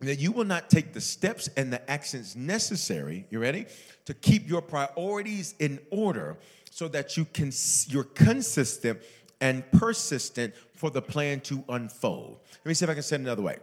[0.00, 3.66] That you will not take the steps and the actions necessary, you ready?
[4.06, 6.38] To keep your priorities in order
[6.70, 7.52] so that you can
[7.88, 9.00] you're consistent
[9.40, 12.40] and persistent for the plan to unfold.
[12.64, 13.58] Let me see if I can say it another way.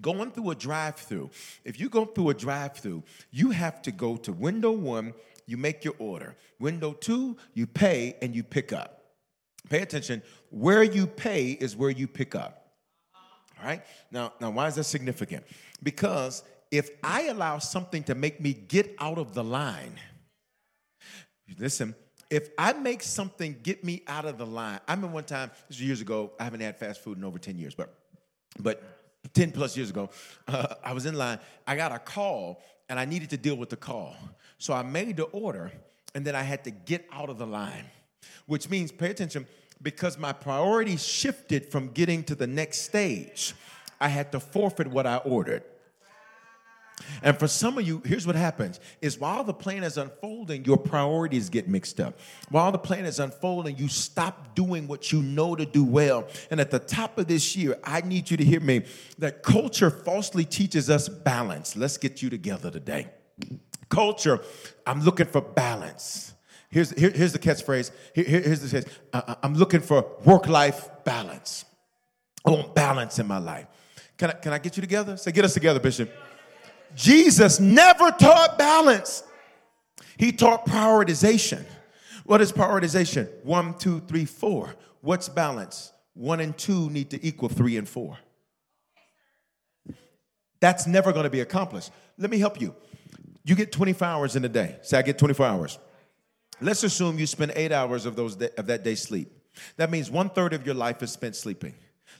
[0.00, 1.30] Going through a drive through,
[1.64, 5.14] if you go through a drive through, you have to go to window one,
[5.46, 6.34] you make your order.
[6.58, 9.04] Window two, you pay and you pick up.
[9.70, 12.72] Pay attention, where you pay is where you pick up.
[13.60, 13.82] All right?
[14.10, 15.44] Now, now why is that significant?
[15.80, 19.94] Because if I allow something to make me get out of the line,
[21.56, 21.94] listen,
[22.32, 25.76] if I make something get me out of the line, I remember one time, this
[25.76, 27.94] was years ago, I haven't had fast food in over 10 years, but
[28.58, 28.82] but
[29.34, 30.08] 10 plus years ago,
[30.48, 31.38] uh, I was in line.
[31.66, 34.16] I got a call and I needed to deal with the call.
[34.56, 35.72] So I made the order
[36.14, 37.84] and then I had to get out of the line,
[38.46, 39.46] which means, pay attention,
[39.82, 43.54] because my priorities shifted from getting to the next stage,
[44.00, 45.64] I had to forfeit what I ordered.
[47.22, 50.76] And for some of you, here's what happens is while the plan is unfolding, your
[50.76, 52.18] priorities get mixed up.
[52.48, 56.26] While the plan is unfolding, you stop doing what you know to do well.
[56.50, 58.84] And at the top of this year, I need you to hear me
[59.18, 61.76] that culture falsely teaches us balance.
[61.76, 63.08] Let's get you together today.
[63.88, 64.40] Culture,
[64.86, 66.34] I'm looking for balance.
[66.70, 67.90] Here's, here, here's the catchphrase.
[68.14, 68.92] Here, here's the catch.
[69.12, 71.66] Uh, I'm looking for work life balance.
[72.46, 73.66] I want balance in my life.
[74.16, 75.16] Can I, can I get you together?
[75.16, 76.10] Say, get us together, Bishop.
[76.94, 79.22] Jesus never taught balance,
[80.16, 81.64] he taught prioritization.
[82.24, 83.28] What is prioritization?
[83.44, 84.74] One, two, three, four.
[85.00, 85.92] What's balance?
[86.14, 88.18] One and two need to equal three and four.
[90.60, 91.90] That's never going to be accomplished.
[92.18, 92.74] Let me help you.
[93.44, 94.76] You get 24 hours in a day.
[94.82, 95.78] Say, I get 24 hours.
[96.60, 99.32] Let's assume you spend eight hours of, those day, of that day sleep.
[99.76, 101.74] That means one third of your life is spent sleeping.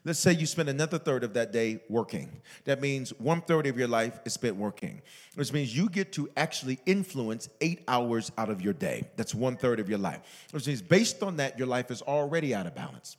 [0.04, 2.42] Let's say you spend another third of that day working.
[2.64, 5.00] That means one third of your life is spent working,
[5.36, 9.04] which means you get to actually influence eight hours out of your day.
[9.16, 12.52] That's one third of your life, which means based on that, your life is already
[12.52, 13.16] out of balance.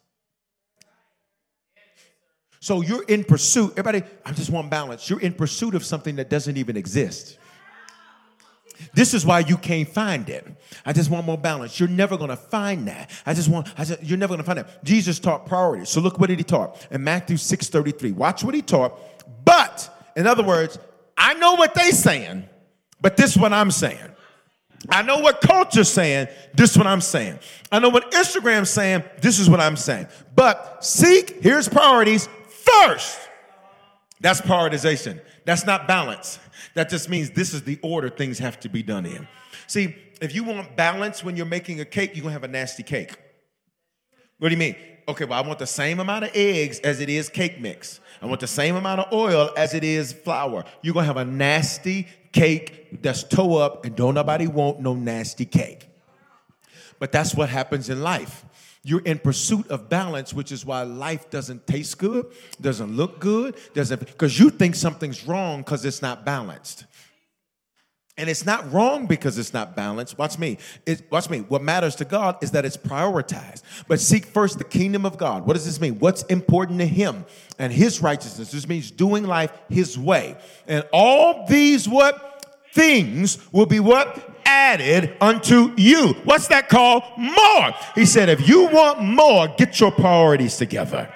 [2.60, 5.10] So you're in pursuit, everybody, I just want balance.
[5.10, 7.38] You're in pursuit of something that doesn't even exist.
[8.93, 10.46] This is why you can't find it.
[10.86, 11.80] I just want more balance.
[11.80, 13.10] You're never going to find that.
[13.26, 14.84] I just want, I just, you're never going to find that.
[14.84, 15.89] Jesus taught priorities.
[15.89, 18.12] So look what did he taught in Matthew 6 33.
[18.12, 19.00] Watch what he taught.
[19.46, 20.78] But, in other words,
[21.17, 22.48] I know what they saying,
[23.02, 24.10] but this is what I'm saying.
[24.89, 27.39] I know what culture's saying, this is what I'm saying.
[27.72, 30.08] I know what Instagram's saying, this is what I'm saying.
[30.36, 33.19] But seek, here's priorities first.
[34.19, 35.22] That's prioritization.
[35.46, 36.39] That's not balance.
[36.73, 39.28] That just means this is the order things have to be done in.
[39.67, 42.84] See, if you want balance when you're making a cake, you're gonna have a nasty
[42.84, 43.12] cake.
[44.39, 44.76] What do you mean?
[45.08, 47.99] Okay, well, I want the same amount of eggs as it is cake mix.
[48.21, 50.63] I want the same amount of oil as it is flour.
[50.82, 55.45] You're gonna have a nasty cake that's toe up, and don't nobody want no nasty
[55.45, 55.89] cake.
[56.99, 58.45] But that's what happens in life.
[58.84, 62.26] You're in pursuit of balance, which is why life doesn't taste good,
[62.60, 66.86] doesn't look good, doesn't because you think something's wrong because it's not balanced.
[68.17, 70.19] And it's not wrong because it's not balanced.
[70.19, 70.60] Watch me.
[70.86, 71.39] It, watch me.
[71.39, 73.63] What matters to God is that it's prioritized.
[73.88, 75.48] But seek first the kingdom of God.
[75.48, 75.98] What does this mean?
[75.98, 77.26] What's important to Him
[77.58, 78.52] and His righteousness?
[78.52, 80.36] This means doing life His way.
[80.67, 86.14] And all these what things will be what added unto you.
[86.24, 87.04] What's that called?
[87.18, 87.72] More.
[87.96, 91.12] He said, if you want more, get your priorities together.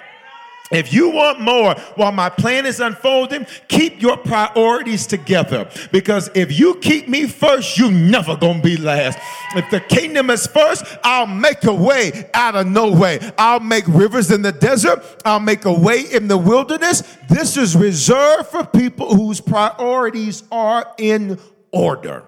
[0.70, 5.70] If you want more while my plan is unfolding, keep your priorities together.
[5.92, 9.18] Because if you keep me first, you never gonna be last.
[9.56, 13.18] If the kingdom is first, I'll make a way out of no way.
[13.38, 15.02] I'll make rivers in the desert.
[15.24, 17.02] I'll make a way in the wilderness.
[17.30, 21.38] This is reserved for people whose priorities are in
[21.72, 22.24] order.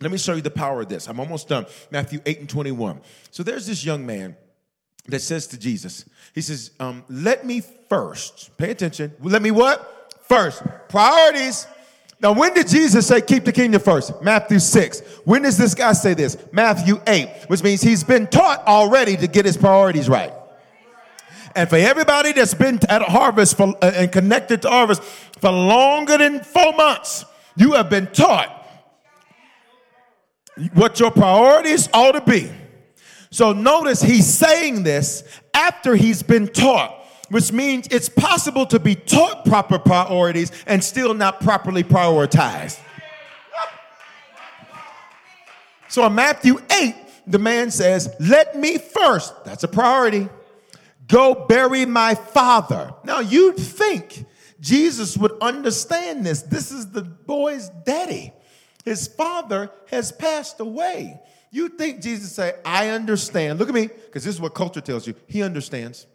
[0.00, 1.08] Let me show you the power of this.
[1.08, 1.66] I'm almost done.
[1.90, 3.00] Matthew 8 and 21.
[3.30, 4.36] So there's this young man
[5.08, 6.04] that says to Jesus,
[6.34, 10.12] he says, um, let me first, pay attention, let me what?
[10.28, 11.66] First, priorities.
[12.20, 14.20] Now, when did Jesus say keep the kingdom first?
[14.22, 15.00] Matthew 6.
[15.24, 16.36] When does this guy say this?
[16.50, 20.32] Matthew 8, which means he's been taught already to get his priorities right.
[21.54, 26.18] And for everybody that's been at harvest for, uh, and connected to harvest for longer
[26.18, 27.24] than four months,
[27.56, 28.55] you have been taught
[30.74, 32.50] what your priorities ought to be.
[33.30, 38.94] So notice he's saying this after he's been taught, which means it's possible to be
[38.94, 42.80] taught proper priorities and still not properly prioritized.
[45.88, 46.94] So in Matthew 8,
[47.26, 50.28] the man says, Let me first, that's a priority,
[51.08, 52.92] go bury my father.
[53.04, 54.24] Now you'd think
[54.60, 56.42] Jesus would understand this.
[56.42, 58.32] This is the boy's daddy.
[58.86, 61.20] His father has passed away.
[61.50, 63.58] You think Jesus say, I understand.
[63.58, 65.14] Look at me, because this is what culture tells you.
[65.26, 66.06] He understands.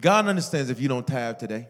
[0.00, 1.66] God understands if you don't tithe today.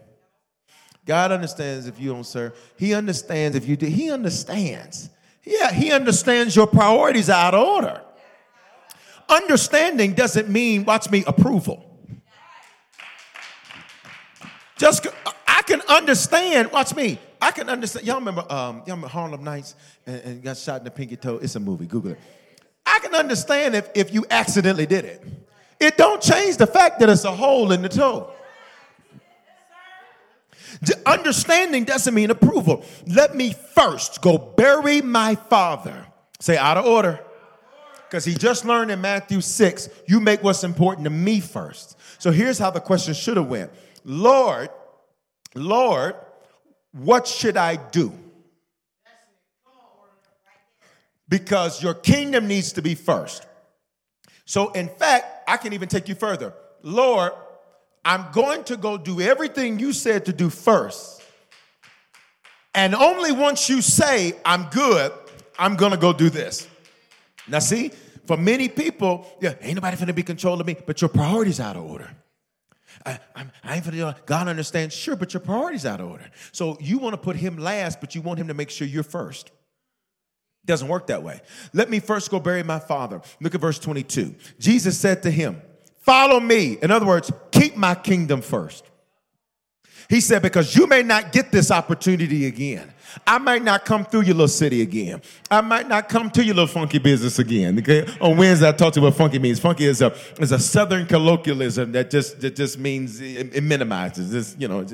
[1.06, 2.56] God understands if you don't serve.
[2.76, 3.86] He understands if you do.
[3.86, 5.08] He understands.
[5.42, 8.02] Yeah, he understands your priorities are out of order.
[9.30, 11.98] Understanding doesn't mean, watch me, approval.
[14.76, 18.06] Just uh, I can understand, watch me, I can understand.
[18.06, 19.74] Y'all remember, um, y'all remember Harlem Nights
[20.06, 21.36] and, and, got shot in the pinky toe?
[21.42, 21.84] It's a movie.
[21.84, 22.18] Google it.
[22.86, 25.22] I can understand if, if you accidentally did it.
[25.78, 28.30] It don't change the fact that it's a hole in the toe.
[31.04, 32.82] Understanding doesn't mean approval.
[33.06, 36.06] Let me first go bury my father.
[36.40, 37.20] Say out of order.
[38.08, 41.98] Because he just learned in Matthew 6, you make what's important to me first.
[42.18, 43.70] So here's how the question should have went.
[44.02, 44.70] Lord,
[45.54, 46.14] Lord,
[46.94, 48.12] what should I do?
[51.28, 53.46] Because your kingdom needs to be first.
[54.44, 56.54] So, in fact, I can even take you further.
[56.82, 57.32] Lord,
[58.04, 61.22] I'm going to go do everything you said to do first.
[62.74, 65.12] And only once you say, I'm good,
[65.58, 66.68] I'm going to go do this.
[67.48, 67.90] Now, see,
[68.26, 71.84] for many people, yeah, ain't nobody finna be controlling me, but your priorities out of
[71.84, 72.10] order.
[73.04, 76.30] I, I'm, I ain't finna, God understands, sure, but your priorities out of order.
[76.52, 79.02] So you want to put him last, but you want him to make sure you're
[79.02, 79.50] first.
[80.66, 81.40] Doesn't work that way.
[81.72, 83.20] Let me first go bury my father.
[83.40, 84.34] Look at verse 22.
[84.58, 85.60] Jesus said to him,
[85.98, 86.78] Follow me.
[86.82, 88.84] In other words, keep my kingdom first.
[90.08, 92.93] He said, Because you may not get this opportunity again.
[93.26, 95.22] I might not come through your little city again.
[95.50, 97.78] I might not come to your little funky business again.
[97.78, 98.06] Okay?
[98.20, 99.60] On Wednesday, I talked to you what funky means.
[99.60, 104.34] Funky is a is a southern colloquialism that just that just means it, it minimizes.
[104.34, 104.86] It's, you know,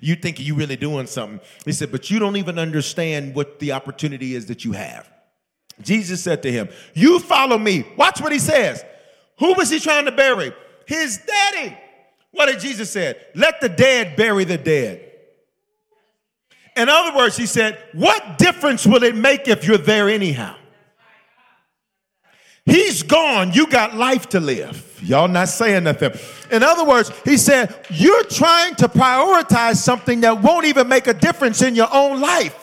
[0.00, 1.40] you think you're really doing something.
[1.64, 5.10] He said, but you don't even understand what the opportunity is that you have.
[5.82, 7.84] Jesus said to him, You follow me.
[7.96, 8.84] Watch what he says.
[9.38, 10.52] Who was he trying to bury?
[10.86, 11.76] His daddy.
[12.30, 13.16] What did Jesus say?
[13.34, 15.12] Let the dead bury the dead.
[16.76, 20.56] In other words, he said, What difference will it make if you're there anyhow?
[22.66, 23.52] He's gone.
[23.52, 24.98] You got life to live.
[25.02, 26.12] Y'all not saying nothing.
[26.50, 31.14] In other words, he said, You're trying to prioritize something that won't even make a
[31.14, 32.60] difference in your own life.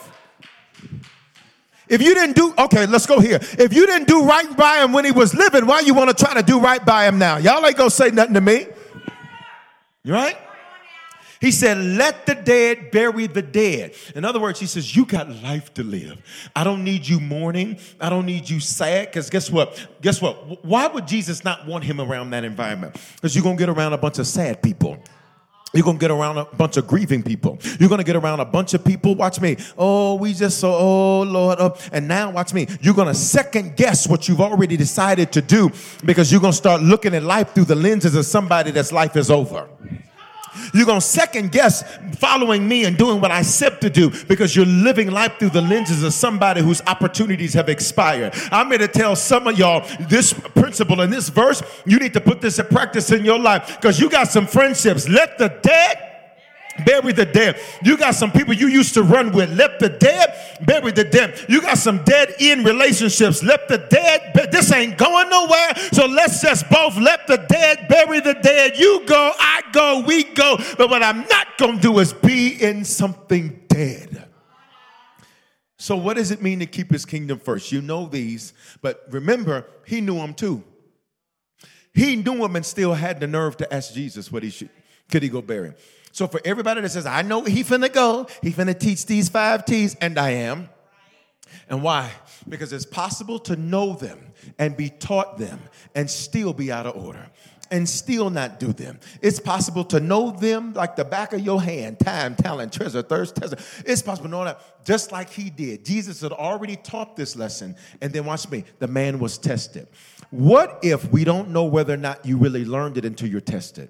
[1.88, 3.38] If you didn't do, okay, let's go here.
[3.58, 6.24] If you didn't do right by him when he was living, why you want to
[6.24, 7.36] try to do right by him now?
[7.36, 8.66] Y'all ain't gonna say nothing to me.
[10.02, 10.36] You right?
[11.42, 13.94] He said, Let the dead bury the dead.
[14.14, 16.22] In other words, he says, You got life to live.
[16.54, 17.78] I don't need you mourning.
[18.00, 19.08] I don't need you sad.
[19.08, 19.88] Because guess what?
[20.00, 20.64] Guess what?
[20.64, 22.96] Why would Jesus not want him around that environment?
[23.16, 25.02] Because you're going to get around a bunch of sad people.
[25.74, 27.58] You're gonna get around a bunch of grieving people.
[27.80, 29.14] You're gonna get around a bunch of people.
[29.14, 29.56] Watch me.
[29.78, 31.56] Oh, we just so, oh Lord.
[31.58, 31.74] Oh.
[31.92, 32.66] And now, watch me.
[32.82, 35.70] You're gonna second guess what you've already decided to do
[36.04, 39.30] because you're gonna start looking at life through the lenses of somebody that's life is
[39.30, 39.66] over.
[40.74, 41.84] You're going to second guess
[42.16, 45.62] following me and doing what I said to do because you're living life through the
[45.62, 48.34] lenses of somebody whose opportunities have expired.
[48.50, 51.62] I'm here to tell some of y'all this principle in this verse.
[51.86, 55.08] You need to put this in practice in your life because you got some friendships.
[55.08, 56.11] Let the dead
[56.84, 57.60] bury the dead.
[57.82, 59.50] You got some people you used to run with.
[59.50, 61.44] Let the dead bury the dead.
[61.48, 63.42] You got some dead end relationships.
[63.42, 64.50] Let the dead.
[64.50, 65.74] This ain't going nowhere.
[65.92, 68.78] So let's just both let the dead bury the dead.
[68.78, 70.58] You go, I go, we go.
[70.78, 74.28] But what I'm not going to do is be in something dead.
[75.82, 77.72] So, what does it mean to keep his kingdom first?
[77.72, 78.52] You know these,
[78.82, 80.62] but remember, he knew them too.
[81.92, 84.70] He knew them and still had the nerve to ask Jesus what he should,
[85.10, 85.74] could he go bury him.
[86.12, 89.64] So for everybody that says, I know he finna go, he finna teach these five
[89.64, 90.68] T's, and I am.
[91.68, 92.10] And why?
[92.48, 95.60] Because it's possible to know them and be taught them
[95.94, 97.30] and still be out of order
[97.70, 99.00] and still not do them.
[99.22, 103.36] It's possible to know them like the back of your hand, time, talent, treasure, thirst,
[103.36, 103.54] test.
[103.86, 105.84] It's possible to know that just like he did.
[105.84, 109.88] Jesus had already taught this lesson, and then watch me, the man was tested.
[110.30, 113.88] What if we don't know whether or not you really learned it until you're tested?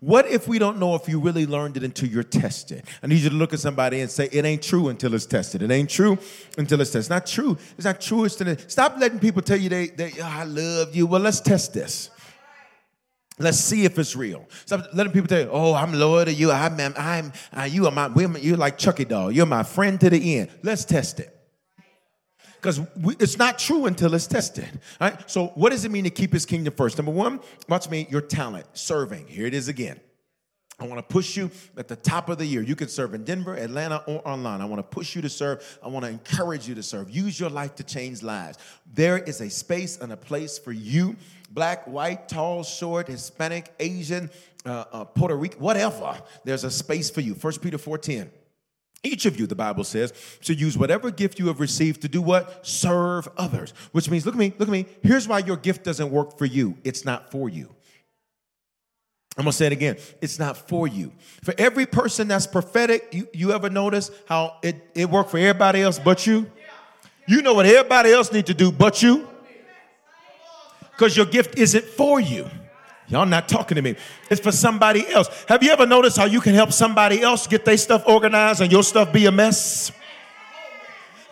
[0.00, 2.84] What if we don't know if you really learned it until you're tested?
[3.02, 5.60] I need you to look at somebody and say, It ain't true until it's tested.
[5.60, 6.18] It ain't true
[6.56, 7.00] until it's tested.
[7.00, 7.58] It's not true.
[7.76, 8.24] It's not true.
[8.24, 11.06] It's to, stop letting people tell you they, they oh, I love you.
[11.06, 12.10] Well, let's test this.
[13.40, 14.48] Let's see if it's real.
[14.66, 16.50] Stop letting people tell you, "Oh, I'm loyal to you.
[16.50, 18.08] I'm, I'm, I'm uh, you are my,
[18.40, 19.30] you're like Chucky doll.
[19.30, 21.37] You're my friend to the end." Let's test it
[22.60, 22.80] because
[23.20, 24.68] it's not true until it's tested.
[25.00, 25.30] Right.
[25.30, 26.98] So, what does it mean to keep His kingdom first?
[26.98, 28.06] Number one, watch me.
[28.10, 29.26] Your talent, serving.
[29.26, 30.00] Here it is again.
[30.80, 32.62] I want to push you at the top of the year.
[32.62, 34.60] You can serve in Denver, Atlanta, or online.
[34.60, 35.78] I want to push you to serve.
[35.82, 37.10] I want to encourage you to serve.
[37.10, 38.58] Use your life to change lives.
[38.94, 41.16] There is a space and a place for you
[41.50, 44.30] black, white, tall, short, Hispanic, Asian,
[44.64, 46.20] uh, uh, Puerto Rican, whatever.
[46.44, 47.34] There's a space for you.
[47.34, 48.28] 1 Peter 4.10.
[49.04, 52.20] Each of you, the Bible says, should use whatever gift you have received to do
[52.20, 52.66] what?
[52.66, 53.72] Serve others.
[53.92, 54.86] Which means, look at me, look at me.
[55.02, 56.76] Here's why your gift doesn't work for you.
[56.82, 57.68] It's not for you.
[59.36, 59.98] I'm gonna say it again.
[60.20, 61.12] It's not for you.
[61.44, 65.80] For every person that's prophetic, you, you ever notice how it, it worked for everybody
[65.80, 66.50] else but you?
[67.28, 69.28] You know what everybody else need to do but you?
[70.90, 72.50] Because your gift isn't for you.
[73.08, 73.96] Y'all not talking to me.
[74.30, 75.28] It's for somebody else.
[75.48, 78.70] Have you ever noticed how you can help somebody else get their stuff organized and
[78.70, 79.90] your stuff be a mess?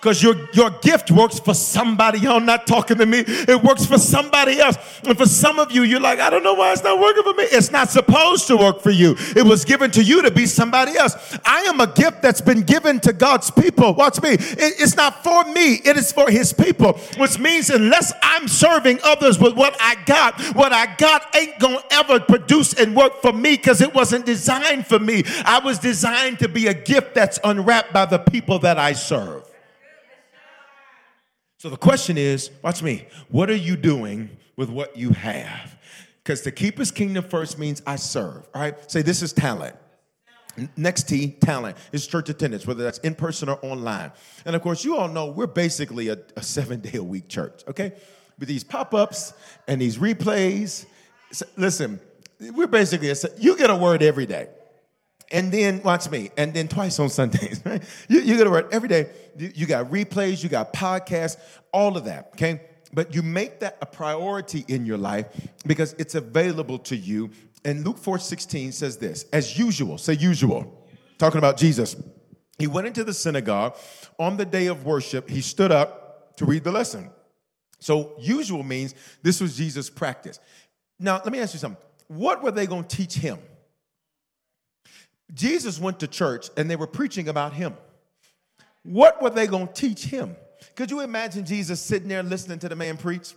[0.07, 2.21] Because your, your gift works for somebody.
[2.21, 3.25] Y'all not talking to me.
[3.27, 4.77] It works for somebody else.
[5.03, 7.35] And for some of you, you're like, I don't know why it's not working for
[7.35, 7.43] me.
[7.43, 9.17] It's not supposed to work for you.
[9.35, 11.37] It was given to you to be somebody else.
[11.45, 13.95] I am a gift that's been given to God's people.
[13.95, 14.35] Watch me.
[14.35, 19.01] It- it's not for me, it is for his people, which means unless I'm serving
[19.03, 23.33] others with what I got, what I got ain't gonna ever produce and work for
[23.33, 25.25] me because it wasn't designed for me.
[25.45, 29.46] I was designed to be a gift that's unwrapped by the people that I serve.
[31.59, 35.79] So the question is, watch me, what are you doing with what you have?
[36.23, 38.47] Because to keep his kingdom first means I serve.
[38.55, 38.91] All right.
[38.91, 39.77] Say this is talent.
[40.77, 44.11] Next T, talent is church attendance, whether that's in person or online.
[44.45, 47.63] And of course, you all know we're basically a, a seven day a week church,
[47.69, 47.93] okay?
[48.39, 49.35] With these pop ups
[49.69, 50.87] and these replays.
[51.31, 52.01] S- listen,
[52.41, 54.49] we're basically, a, you get a word every day.
[55.33, 57.83] And then, watch me, and then twice on Sundays, right?
[58.09, 59.11] You, you get a word every day.
[59.37, 61.37] You, you got replays, you got podcasts,
[61.72, 62.61] all of that, okay?
[62.93, 65.27] But you make that a priority in your life
[65.66, 67.31] because it's available to you.
[67.64, 70.87] And Luke 4 16 says this, as usual, say usual,
[71.18, 71.97] talking about Jesus.
[72.59, 73.77] He went into the synagogue
[74.18, 77.11] on the day of worship, he stood up to read the lesson.
[77.79, 80.41] So, usual means this was Jesus' practice.
[80.99, 81.83] Now, let me ask you something.
[82.09, 83.39] What were they going to teach him?
[85.35, 87.74] Jesus went to church and they were preaching about him.
[88.83, 90.37] What were they going to teach him?
[90.74, 93.35] Could you imagine Jesus sitting there listening to the man preach?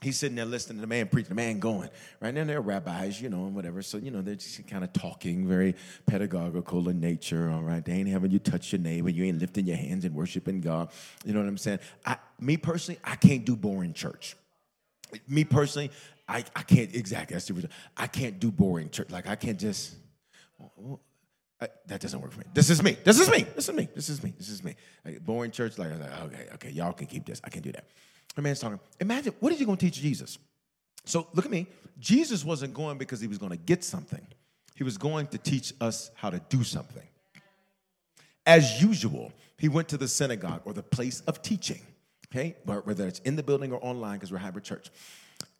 [0.00, 1.90] He's sitting there listening to the man preach, the man going,
[2.20, 2.36] right?
[2.36, 3.82] And they're rabbis, you know, and whatever.
[3.82, 5.74] So, you know, they're just kind of talking, very
[6.06, 7.84] pedagogical in nature, all right?
[7.84, 9.10] They ain't having you touch your neighbor.
[9.10, 10.90] You ain't lifting your hands and worshiping God.
[11.24, 11.80] You know what I'm saying?
[12.06, 14.36] I, me personally, I can't do boring church.
[15.26, 15.90] Me personally,
[16.28, 17.70] I, I can't, exactly, that's the reason.
[17.96, 19.10] I can't do boring church.
[19.10, 19.96] Like, I can't just,
[21.60, 22.46] I- that doesn't work for me.
[22.54, 22.96] This is me.
[23.04, 23.42] This is me.
[23.54, 23.88] This is me.
[23.94, 24.32] This is me.
[24.38, 24.74] This is me.
[25.04, 27.40] Like, boring church, like, okay, okay, y'all can keep this.
[27.44, 27.86] I can do that.
[28.36, 28.78] The man's talking.
[29.00, 30.38] Imagine, what is he going to teach Jesus?
[31.04, 31.66] So look at me.
[31.98, 34.24] Jesus wasn't going because he was going to get something.
[34.76, 37.02] He was going to teach us how to do something.
[38.46, 41.80] As usual, he went to the synagogue or the place of teaching,
[42.32, 44.90] okay, Wh- whether it's in the building or online because we're hybrid church.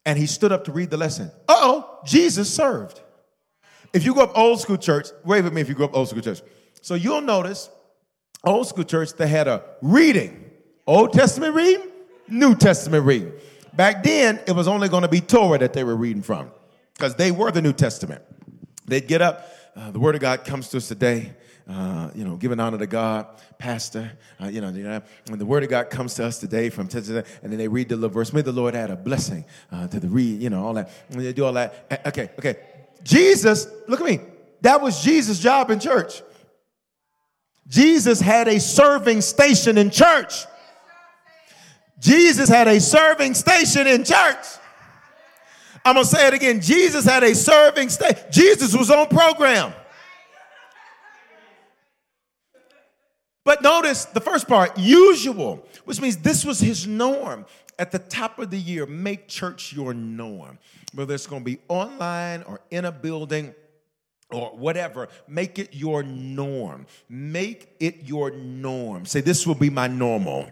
[0.06, 1.30] And he stood up to read the lesson.
[1.48, 3.00] Oh, Jesus served.
[3.92, 6.08] If you go up old school church, wave at me if you grew up old
[6.08, 6.42] school church.
[6.82, 7.70] So you'll notice
[8.44, 10.48] old school church, they had a reading
[10.88, 11.86] Old Testament reading,
[12.28, 13.30] New Testament reading.
[13.74, 16.50] Back then, it was only going to be Torah that they were reading from
[16.94, 18.22] because they were the New Testament.
[18.86, 21.34] They'd get up, uh, the Word of God comes to us today.
[21.68, 23.26] Uh, you know, giving honor to God,
[23.58, 24.10] Pastor.
[24.42, 26.88] Uh, you know, you know, when the Word of God comes to us today from
[26.90, 27.04] and
[27.42, 28.32] then they read the little verse.
[28.32, 30.40] May the Lord add a blessing uh, to the read.
[30.40, 30.90] You know, all that.
[31.10, 32.02] And they do all that.
[32.06, 32.56] Okay, okay.
[33.02, 34.20] Jesus, look at me.
[34.60, 36.22] That was Jesus' job in church.
[37.66, 40.46] Jesus had a serving station in church.
[42.00, 44.46] Jesus had a serving station in church.
[45.84, 46.60] I'm gonna say it again.
[46.60, 48.18] Jesus had a serving station.
[48.30, 49.72] Jesus was on program.
[53.44, 57.46] But notice the first part, usual, which means this was his norm.
[57.78, 60.58] At the top of the year, make church your norm.
[60.94, 63.54] Whether it's gonna be online or in a building,
[64.30, 66.86] or whatever, make it your norm.
[67.08, 69.06] Make it your norm.
[69.06, 70.50] Say, this will be my normal.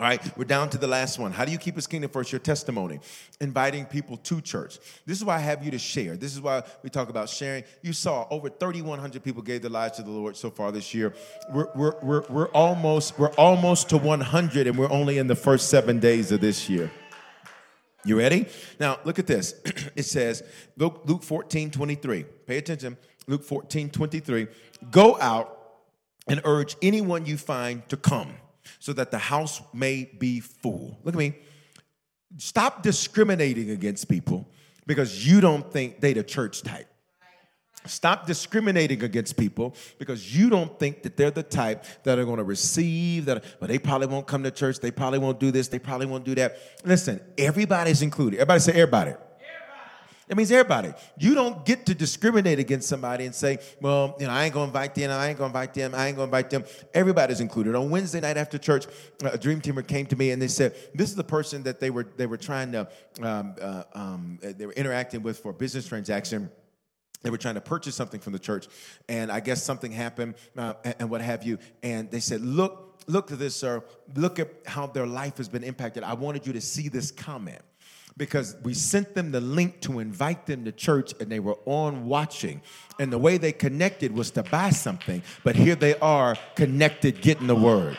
[0.00, 1.30] All right, we're down to the last one.
[1.30, 2.32] How do you keep his kingdom first?
[2.32, 3.00] Your testimony,
[3.38, 4.78] inviting people to church.
[5.04, 6.16] This is why I have you to share.
[6.16, 7.64] This is why we talk about sharing.
[7.82, 11.12] You saw over 3,100 people gave their lives to the Lord so far this year.
[11.52, 15.68] We're, we're, we're, we're almost we're almost to 100, and we're only in the first
[15.68, 16.90] seven days of this year.
[18.02, 18.46] You ready?
[18.78, 19.52] Now, look at this.
[19.96, 20.42] it says,
[20.78, 22.24] Luke, Luke 14, 23.
[22.46, 22.96] Pay attention.
[23.26, 24.46] Luke 14, 23.
[24.90, 25.58] Go out
[26.26, 28.32] and urge anyone you find to come
[28.78, 30.98] so that the house may be full.
[31.04, 31.34] Look at me.
[32.36, 34.48] Stop discriminating against people
[34.86, 36.86] because you don't think they the church type.
[37.86, 42.36] Stop discriminating against people because you don't think that they're the type that are going
[42.36, 43.42] to receive that.
[43.58, 44.80] But they probably won't come to church.
[44.80, 45.68] They probably won't do this.
[45.68, 46.58] They probably won't do that.
[46.84, 48.36] Listen, everybody's included.
[48.36, 49.14] Everybody say everybody.
[50.30, 50.94] It means everybody.
[51.18, 54.66] You don't get to discriminate against somebody and say, well, you know, I ain't gonna
[54.66, 56.64] invite them, I ain't gonna invite them, I ain't gonna invite them.
[56.94, 57.74] Everybody's included.
[57.74, 58.86] On Wednesday night after church,
[59.24, 61.90] a dream teamer came to me and they said, this is the person that they
[61.90, 62.88] were they were trying to
[63.22, 66.48] um, uh, um, they were interacting with for a business transaction
[67.22, 68.66] they were trying to purchase something from the church
[69.08, 73.02] and i guess something happened uh, and, and what have you and they said look
[73.06, 73.82] look at this sir
[74.14, 77.60] look at how their life has been impacted i wanted you to see this comment
[78.16, 82.06] because we sent them the link to invite them to church and they were on
[82.06, 82.60] watching
[82.98, 87.46] and the way they connected was to buy something but here they are connected getting
[87.46, 87.96] the word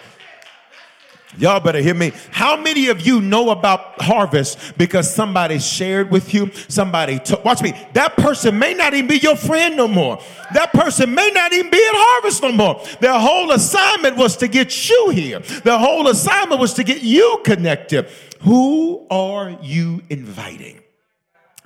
[1.37, 2.11] Y'all better hear me.
[2.31, 6.51] How many of you know about harvest because somebody shared with you?
[6.67, 7.73] Somebody watch me.
[7.93, 10.19] That person may not even be your friend no more.
[10.53, 12.83] That person may not even be at harvest no more.
[12.99, 15.39] Their whole assignment was to get you here.
[15.39, 18.09] Their whole assignment was to get you connected.
[18.41, 20.81] Who are you inviting?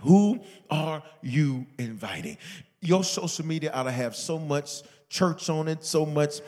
[0.02, 2.38] Who are you inviting?
[2.82, 6.42] Your social media ought to have so much church on it, so much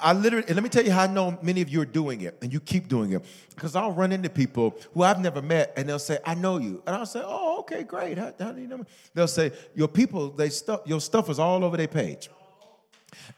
[0.00, 2.38] I literally, let me tell you how I know many of you are doing it
[2.40, 3.22] and you keep doing it.
[3.50, 6.82] Because I'll run into people who I've never met and they'll say, I know you.
[6.86, 8.16] And I'll say, Oh, okay, great.
[8.16, 8.84] How, how do you know me?
[9.12, 12.30] They'll say, Your people, they stuff, your stuff is all over their page.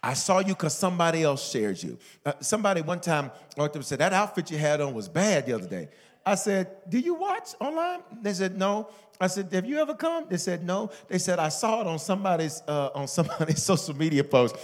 [0.02, 1.98] I saw you because somebody else shared you.
[2.24, 5.46] Uh, somebody one time walked up and said, That outfit you had on was bad
[5.46, 5.88] the other day.
[6.24, 8.00] I said, Do you watch online?
[8.22, 8.88] They said, No.
[9.20, 10.26] I said, Have you ever come?
[10.28, 10.90] They said, No.
[11.08, 14.56] They said, I saw it on somebody's uh, on somebody's social media post.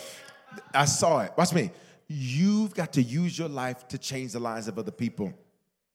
[0.72, 1.32] I saw it.
[1.36, 1.70] Watch me.
[2.08, 5.32] You've got to use your life to change the lives of other people.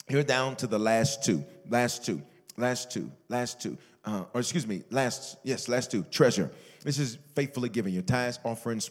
[0.07, 2.21] Here down to the last two, last two,
[2.57, 6.51] last two, last two, uh, or excuse me, last, yes, last two, treasure.
[6.83, 8.89] This is faithfully giving your tithes, offerings,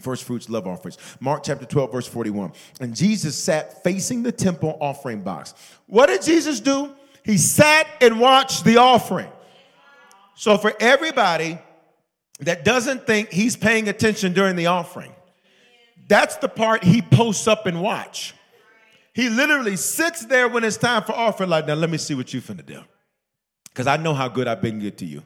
[0.00, 0.98] first fruits, love offerings.
[1.20, 2.52] Mark chapter 12, verse 41.
[2.80, 5.54] And Jesus sat facing the temple offering box.
[5.86, 6.94] What did Jesus do?
[7.24, 9.30] He sat and watched the offering.
[10.34, 11.58] So for everybody
[12.40, 15.12] that doesn't think he's paying attention during the offering.
[16.08, 18.34] That's the part he posts up and watch.
[19.12, 22.32] He literally sits there when it's time for offering, like, now let me see what
[22.32, 22.80] you finna do.
[23.64, 25.22] Because I know how good I've been good to you.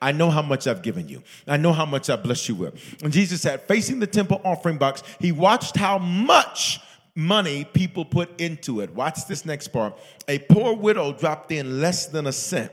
[0.00, 1.22] I know how much I've given you.
[1.46, 3.02] I know how much I blessed you with.
[3.02, 6.80] And Jesus said, facing the temple offering box, he watched how much
[7.14, 8.94] money people put into it.
[8.94, 9.98] Watch this next part.
[10.28, 12.70] A poor widow dropped in less than a cent.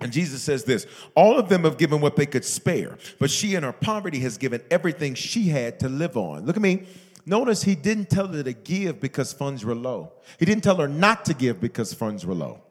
[0.00, 3.54] And Jesus says this all of them have given what they could spare, but she
[3.54, 6.46] in her poverty has given everything she had to live on.
[6.46, 6.86] Look at me.
[7.26, 10.12] Notice he didn't tell her to give because funds were low.
[10.38, 12.62] He didn't tell her not to give because funds were low.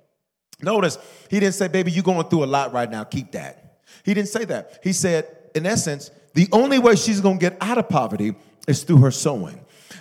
[0.61, 0.97] Notice
[1.29, 3.81] he didn't say, baby, you're going through a lot right now, keep that.
[4.03, 4.79] He didn't say that.
[4.83, 8.35] He said, in essence, the only way she's going to get out of poverty
[8.67, 9.59] is through her sowing.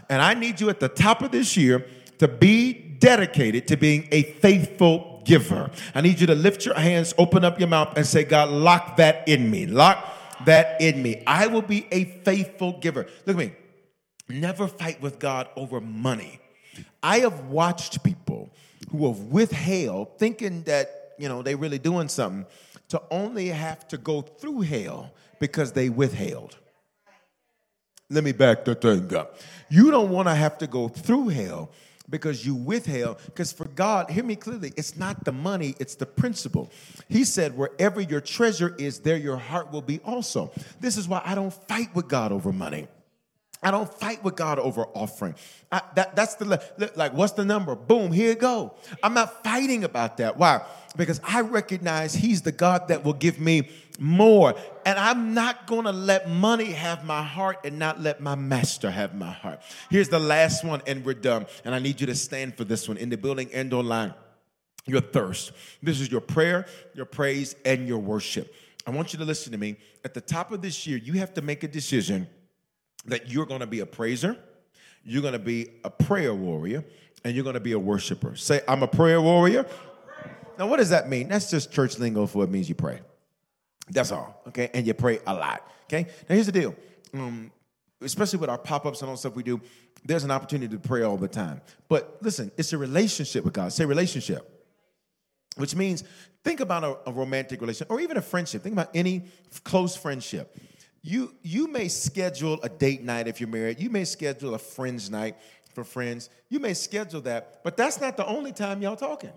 [0.09, 1.87] And I need you at the top of this year
[2.19, 5.71] to be dedicated to being a faithful giver.
[5.95, 8.97] I need you to lift your hands, open up your mouth, and say, God, lock
[8.97, 9.67] that in me.
[9.67, 10.05] Lock
[10.45, 11.23] that in me.
[11.27, 13.07] I will be a faithful giver.
[13.27, 13.53] Look at me.
[14.29, 16.41] Never fight with God over money.
[17.03, 18.51] I have watched people
[18.91, 22.47] who have withheld, thinking that, you know, they really doing something,
[22.89, 25.11] to only have to go through hell
[25.41, 26.57] because they withheld.
[28.09, 29.41] Let me back the thing up.
[29.69, 31.71] You don't want to have to go through hell
[32.09, 33.19] because you withheld.
[33.25, 36.71] Because for God, hear me clearly, it's not the money, it's the principle.
[37.09, 40.53] He said, wherever your treasure is, there your heart will be also.
[40.81, 42.87] This is why I don't fight with God over money.
[43.63, 45.35] I don't fight with God over offering.
[45.73, 46.63] I, that, that's the
[46.95, 47.15] like.
[47.15, 47.75] What's the number?
[47.75, 48.75] Boom, here you go.
[49.03, 50.37] I'm not fighting about that.
[50.37, 50.65] Why?
[50.97, 54.55] Because I recognize He's the God that will give me more,
[54.85, 58.91] and I'm not going to let money have my heart and not let my Master
[58.91, 59.61] have my heart.
[59.91, 61.47] Here's the last one, and we're done.
[61.65, 64.15] And I need you to stand for this one in the building and online.
[64.85, 65.53] Your thirst.
[65.83, 68.55] This is your prayer, your praise, and your worship.
[68.87, 69.77] I want you to listen to me.
[70.05, 72.29] At the top of this year, you have to make a decision
[73.07, 74.37] that you're going to be a praiser,
[75.05, 76.85] you're going to be a prayer warrior,
[77.25, 78.37] and you're going to be a worshiper.
[78.37, 79.67] Say, I'm a prayer warrior.
[80.59, 81.29] Now, what does that mean?
[81.29, 83.01] That's just church lingo for it means you pray.
[83.89, 84.71] That's all, okay?
[84.75, 86.05] And you pray a lot, okay?
[86.29, 86.75] Now, here's the deal.
[87.15, 87.53] Um,
[88.01, 89.61] especially with our pop-ups and all the stuff we do,
[90.05, 91.61] there's an opportunity to pray all the time.
[91.89, 93.73] But listen, it's a relationship with God.
[93.73, 94.53] Say relationship.
[95.57, 96.05] Which means
[96.45, 98.63] think about a, a romantic relationship or even a friendship.
[98.63, 99.25] Think about any
[99.65, 100.57] close friendship
[101.07, 103.79] you you may schedule a date night if you're married.
[103.79, 105.37] You may schedule a friends night
[105.73, 106.31] for friends.
[106.49, 109.33] You may schedule that, but that's not the only time y'all talking.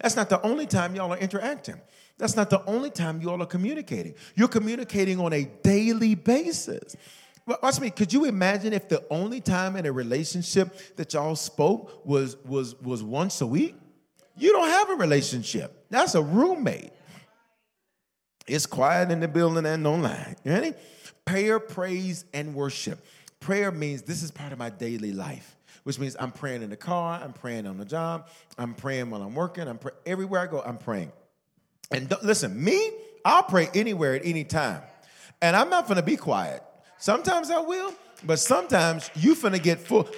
[0.00, 1.80] That's not the only time y'all are interacting.
[2.18, 4.14] That's not the only time y'all are communicating.
[4.36, 6.94] You're communicating on a daily basis.
[7.46, 7.90] Watch me.
[7.90, 12.80] Could you imagine if the only time in a relationship that y'all spoke was was
[12.80, 13.74] was once a week?
[14.36, 15.84] You don't have a relationship.
[15.90, 16.92] That's a roommate.
[18.46, 20.36] It's quiet in the building and online.
[20.44, 20.74] You ready?
[21.24, 23.04] Prayer, praise, and worship.
[23.40, 26.76] Prayer means this is part of my daily life, which means I'm praying in the
[26.76, 28.28] car, I'm praying on the job,
[28.58, 31.12] I'm praying while I'm working, I'm pray- everywhere I go, I'm praying.
[31.90, 32.90] And listen, me,
[33.24, 34.82] I'll pray anywhere at any time.
[35.40, 36.62] And I'm not gonna be quiet.
[36.98, 37.92] Sometimes I will,
[38.24, 40.08] but sometimes you finna get full.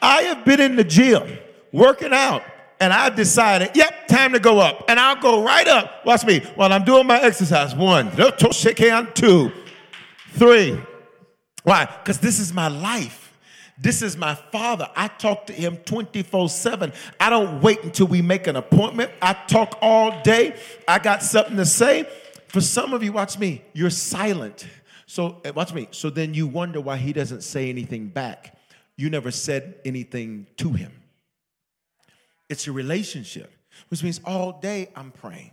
[0.00, 1.38] I have been in the gym
[1.72, 2.42] working out
[2.80, 4.84] and I've decided, yep, time to go up.
[4.88, 6.04] And I'll go right up.
[6.06, 7.74] Watch me while I'm doing my exercise.
[7.74, 8.10] One,
[9.14, 9.52] two,
[10.32, 10.80] three.
[11.64, 11.86] Why?
[11.86, 13.28] Because this is my life.
[13.80, 14.90] This is my father.
[14.96, 16.92] I talk to him 24 7.
[17.20, 19.12] I don't wait until we make an appointment.
[19.22, 20.58] I talk all day.
[20.86, 22.08] I got something to say.
[22.48, 24.66] For some of you, watch me, you're silent.
[25.06, 25.88] So, eh, watch me.
[25.90, 28.56] So then you wonder why he doesn't say anything back.
[28.96, 30.97] You never said anything to him.
[32.48, 33.52] It's a relationship,
[33.88, 35.52] which means all day I'm praying.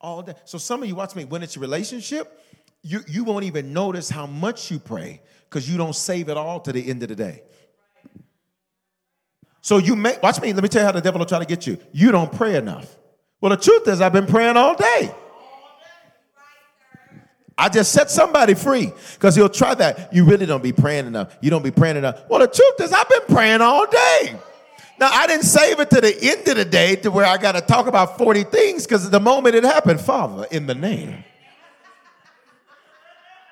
[0.00, 0.34] All day.
[0.44, 2.40] So some of you, watch me, when it's a relationship,
[2.82, 6.60] you, you won't even notice how much you pray because you don't save it all
[6.60, 7.42] to the end of the day.
[9.62, 11.46] So you may, watch me, let me tell you how the devil will try to
[11.46, 11.78] get you.
[11.92, 12.98] You don't pray enough.
[13.40, 15.14] Well, the truth is, I've been praying all day.
[17.56, 20.12] I just set somebody free because he'll try that.
[20.12, 21.38] You really don't be praying enough.
[21.40, 22.24] You don't be praying enough.
[22.28, 24.36] Well, the truth is, I've been praying all day.
[24.98, 27.52] Now, I didn't save it to the end of the day to where I got
[27.52, 31.24] to talk about 40 things because the moment it happened, Father, in the name.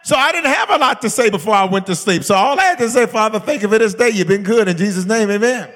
[0.05, 2.25] So I didn't have a lot to say before I went to sleep.
[2.25, 4.11] So all I had to say, Father, thank you for this day.
[4.11, 5.71] You've been good in Jesus' name, amen.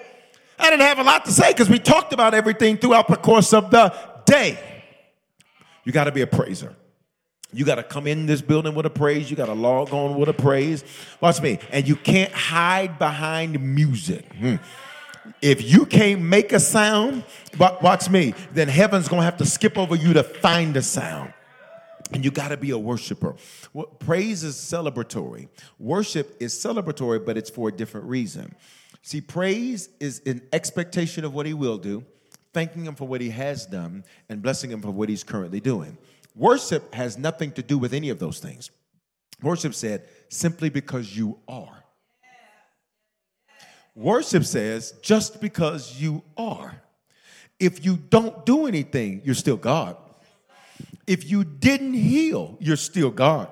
[0.59, 3.53] I didn't have a lot to say because we talked about everything throughout the course
[3.53, 3.95] of the
[4.25, 4.59] day.
[5.85, 6.75] You got to be a praiser.
[7.53, 9.31] You got to come in this building with a praise.
[9.31, 10.83] You got to log on with a praise.
[11.21, 11.61] Watch me.
[11.71, 14.25] And you can't hide behind music.
[14.35, 14.57] Hmm.
[15.43, 17.24] If you can't make a sound,
[17.59, 21.33] watch me, then heaven's to have to skip over you to find a sound.
[22.12, 23.35] And you got to be a worshiper.
[23.72, 25.49] Well, praise is celebratory.
[25.79, 28.55] Worship is celebratory, but it's for a different reason.
[29.03, 32.05] See, praise is an expectation of what he will do,
[32.53, 35.99] thanking him for what he has done, and blessing him for what he's currently doing.
[36.35, 38.70] Worship has nothing to do with any of those things.
[39.43, 41.85] Worship said, simply because you are.
[43.97, 46.82] Worship says, just because you are.
[47.59, 49.97] If you don't do anything, you're still God.
[51.07, 53.51] If you didn't heal, you're still God.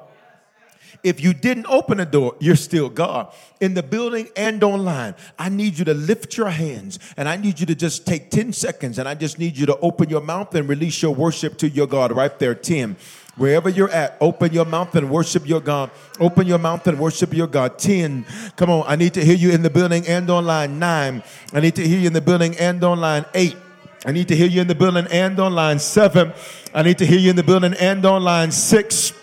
[1.03, 3.32] If you didn't open a door, you're still God.
[3.61, 7.61] In the building and online, I need you to lift your hands and I need
[7.61, 10.55] you to just take 10 seconds and I just need you to open your mouth
[10.55, 12.55] and release your worship to your God right there.
[12.55, 12.97] 10.
[13.37, 15.91] Wherever you're at, open your mouth and worship your God.
[16.20, 17.78] Open your mouth and worship your God.
[17.78, 18.24] 10.
[18.57, 20.78] Come on, I need to hear you in the building and online.
[20.78, 21.22] 9.
[21.53, 23.24] I need to hear you in the building and online.
[23.35, 23.57] 8.
[24.07, 25.78] I need to hear you in the building and online.
[25.78, 26.32] Seven.
[26.74, 28.53] I need to hear you in the building and online.
[28.53, 29.14] Six.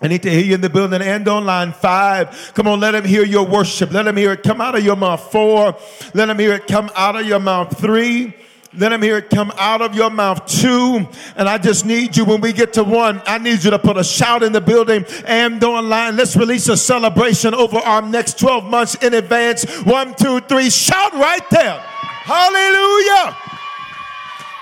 [0.00, 1.72] I need to hear you in the building and online.
[1.72, 2.52] Five.
[2.54, 3.92] Come on, let him hear your worship.
[3.92, 5.30] Let him hear it come out of your mouth.
[5.30, 5.76] Four.
[6.14, 7.78] Let him hear it come out of your mouth.
[7.78, 8.34] Three.
[8.74, 10.46] Let him hear it come out of your mouth.
[10.46, 11.06] Two,
[11.36, 13.98] and I just need you when we get to one, I need you to put
[13.98, 16.16] a shout in the building and online.
[16.16, 19.64] Let's release a celebration over our next 12 months in advance.
[19.82, 21.78] One, two, three, shout right there.
[21.80, 23.36] Hallelujah.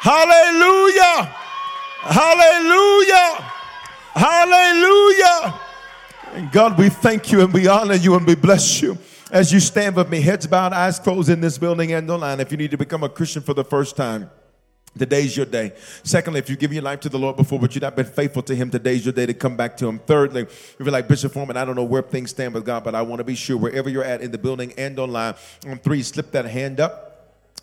[0.01, 1.37] Hallelujah.
[2.03, 3.45] Hallelujah.
[4.15, 5.61] Hallelujah.
[6.35, 8.99] And God, we thank you and we honor you and we bless you
[9.31, 12.41] as you stand with me, heads bowed, eyes closed in this building and online.
[12.41, 14.31] If you need to become a Christian for the first time,
[14.99, 15.73] Today's your day.
[16.03, 18.43] Secondly, if you give your life to the Lord before, but you've not been faithful
[18.43, 20.01] to Him, today's your day to come back to Him.
[20.01, 22.97] Thirdly, if you're like Bishop Foreman, I don't know where things stand with God, but
[22.97, 25.35] I want to be sure wherever you're at in the building and online.
[25.69, 27.11] On three, slip that hand up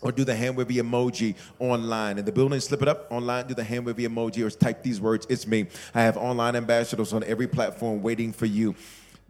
[0.00, 2.18] or do the hand wavy emoji online.
[2.18, 3.10] In the building, slip it up.
[3.10, 5.66] Online, do the hand wavy emoji or type these words, it's me.
[5.94, 8.74] I have online ambassadors on every platform waiting for you.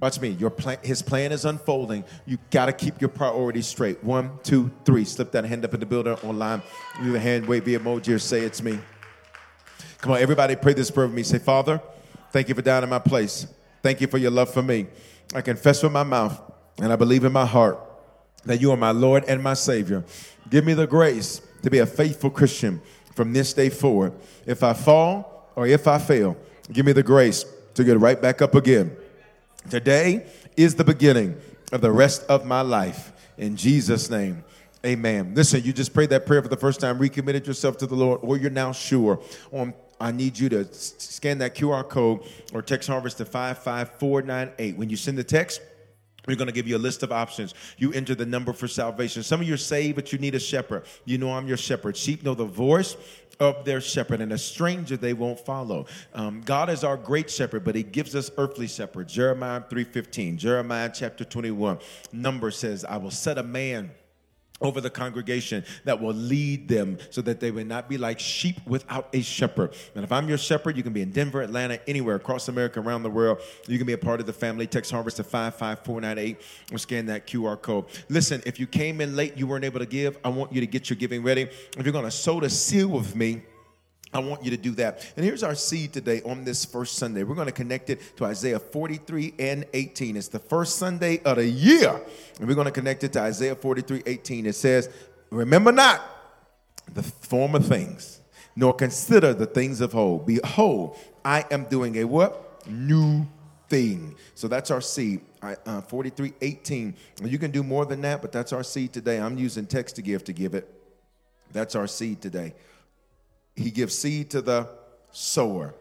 [0.00, 0.28] Watch me.
[0.30, 2.04] Your plan, his plan is unfolding.
[2.24, 4.02] You got to keep your priorities straight.
[4.04, 5.04] One, two, three.
[5.04, 6.62] Slip that hand up in the building online.
[7.02, 8.78] Do the hand wavy emoji or say it's me.
[9.98, 11.24] Come on, everybody, pray this prayer with me.
[11.24, 11.82] Say, Father,
[12.30, 13.48] thank you for dying in my place.
[13.82, 14.86] Thank you for your love for me.
[15.34, 16.40] I confess with my mouth
[16.78, 17.80] and I believe in my heart
[18.44, 20.04] that you are my Lord and my Savior.
[20.48, 22.80] Give me the grace to be a faithful Christian
[23.16, 24.12] from this day forward.
[24.46, 26.36] If I fall or if I fail,
[26.72, 27.44] give me the grace
[27.74, 28.96] to get right back up again.
[29.68, 31.40] Today is the beginning
[31.72, 33.12] of the rest of my life.
[33.36, 34.44] In Jesus' name,
[34.84, 35.34] amen.
[35.34, 38.20] Listen, you just prayed that prayer for the first time, recommitted yourself to the Lord,
[38.22, 39.20] or you're now sure
[39.52, 42.20] on I need you to scan that QR code
[42.52, 44.76] or text harvest to 55498.
[44.76, 45.60] When you send the text,
[46.26, 47.54] we're going to give you a list of options.
[47.78, 49.22] You enter the number for salvation.
[49.22, 50.84] Some of you are saved, but you need a shepherd.
[51.04, 51.96] You know I'm your shepherd.
[51.96, 52.96] Sheep know the voice
[53.40, 55.86] of their shepherd, and a stranger they won't follow.
[56.12, 59.12] Um, God is our great shepherd, but He gives us earthly shepherds.
[59.12, 61.78] Jeremiah 3:15, Jeremiah chapter 21.
[62.12, 63.92] Number says, "I will set a man."
[64.60, 68.56] Over the congregation that will lead them so that they will not be like sheep
[68.66, 69.74] without a shepherd.
[69.94, 73.02] And if I'm your shepherd, you can be in Denver, Atlanta, anywhere across America, around
[73.02, 73.40] the world.
[73.66, 74.66] You can be a part of the family.
[74.66, 76.40] Text Harvest to 55498
[76.72, 77.86] or scan that QR code.
[78.08, 80.66] Listen, if you came in late, you weren't able to give, I want you to
[80.66, 81.42] get your giving ready.
[81.42, 83.42] If you're going to sow the seal with me,
[84.12, 85.12] I want you to do that.
[85.16, 87.24] And here's our seed today on this first Sunday.
[87.24, 90.16] We're going to connect it to Isaiah 43 and 18.
[90.16, 92.00] It's the first Sunday of the year.
[92.38, 94.46] And we're going to connect it to Isaiah 43, 18.
[94.46, 94.88] It says,
[95.30, 96.02] Remember not
[96.94, 98.20] the former things,
[98.56, 100.26] nor consider the things of old.
[100.26, 102.66] Behold, I am doing a what?
[102.66, 103.26] New
[103.68, 104.16] thing.
[104.34, 105.20] So that's our seed.
[105.42, 106.96] Uh, 43, 18.
[107.24, 109.20] You can do more than that, but that's our seed today.
[109.20, 110.74] I'm using text to give to give it.
[111.52, 112.54] That's our seed today.
[113.58, 114.68] He gives seed to the
[115.10, 115.74] sower.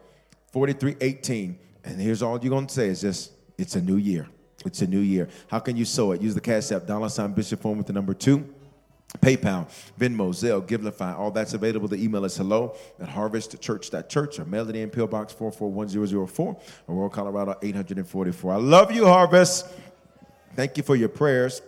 [0.52, 1.58] 43, 18.
[1.84, 4.28] And here's all you're going to say is just, it's a new year.
[4.64, 5.28] It's a new year.
[5.46, 6.20] How can you sow it?
[6.20, 8.52] Use the cash app, dollar sign Bishop Form with the number two.
[9.20, 11.88] PayPal, Venmo, Zelle, Givelify, all that's available.
[11.88, 15.06] The email is hello at harvestchurch.church or mail it in P.O.
[15.06, 16.60] Box 441004,
[16.90, 18.52] Aurora, Colorado 844.
[18.52, 19.66] I love you, Harvest.
[20.54, 21.62] Thank you for your prayers.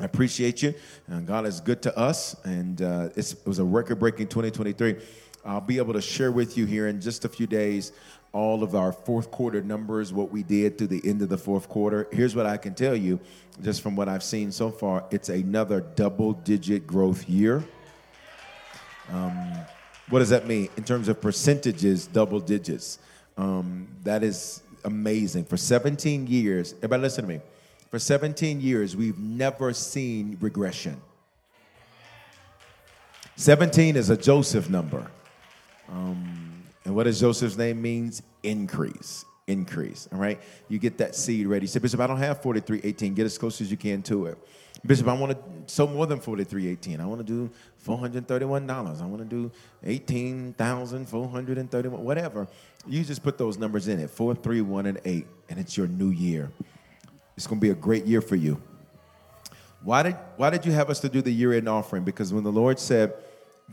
[0.00, 0.74] I appreciate you.
[1.06, 2.34] And God is good to us.
[2.44, 4.96] And uh, it was a record breaking 2023.
[5.44, 7.92] I'll be able to share with you here in just a few days
[8.32, 11.68] all of our fourth quarter numbers, what we did through the end of the fourth
[11.68, 12.08] quarter.
[12.10, 13.20] Here's what I can tell you,
[13.62, 17.62] just from what I've seen so far it's another double digit growth year.
[19.10, 19.52] Um,
[20.08, 20.68] what does that mean?
[20.76, 22.98] In terms of percentages, double digits.
[23.36, 25.44] Um, that is amazing.
[25.44, 27.40] For 17 years, everybody listen to me.
[27.90, 31.00] For 17 years, we've never seen regression.
[33.36, 35.10] 17 is a Joseph number.
[35.88, 38.22] Um, and what does Joseph's name means?
[38.42, 39.24] Increase.
[39.46, 40.08] Increase.
[40.12, 40.40] All right.
[40.68, 41.66] You get that seed ready.
[41.66, 43.14] say, Bishop, I don't have 4318.
[43.14, 44.38] Get as close as you can to it.
[44.86, 45.38] Bishop, I want to
[45.72, 47.00] sow more than 4318.
[47.00, 47.50] I want to do
[47.86, 48.70] $431.
[48.70, 49.50] I want to do
[49.82, 52.46] 18,431, whatever.
[52.86, 55.86] You just put those numbers in it, 4, 3, 1, and 8, and it's your
[55.86, 56.50] new year.
[57.36, 58.60] It's going to be a great year for you.
[59.82, 62.04] Why did, why did you have us to do the year end offering?
[62.04, 63.14] Because when the Lord said,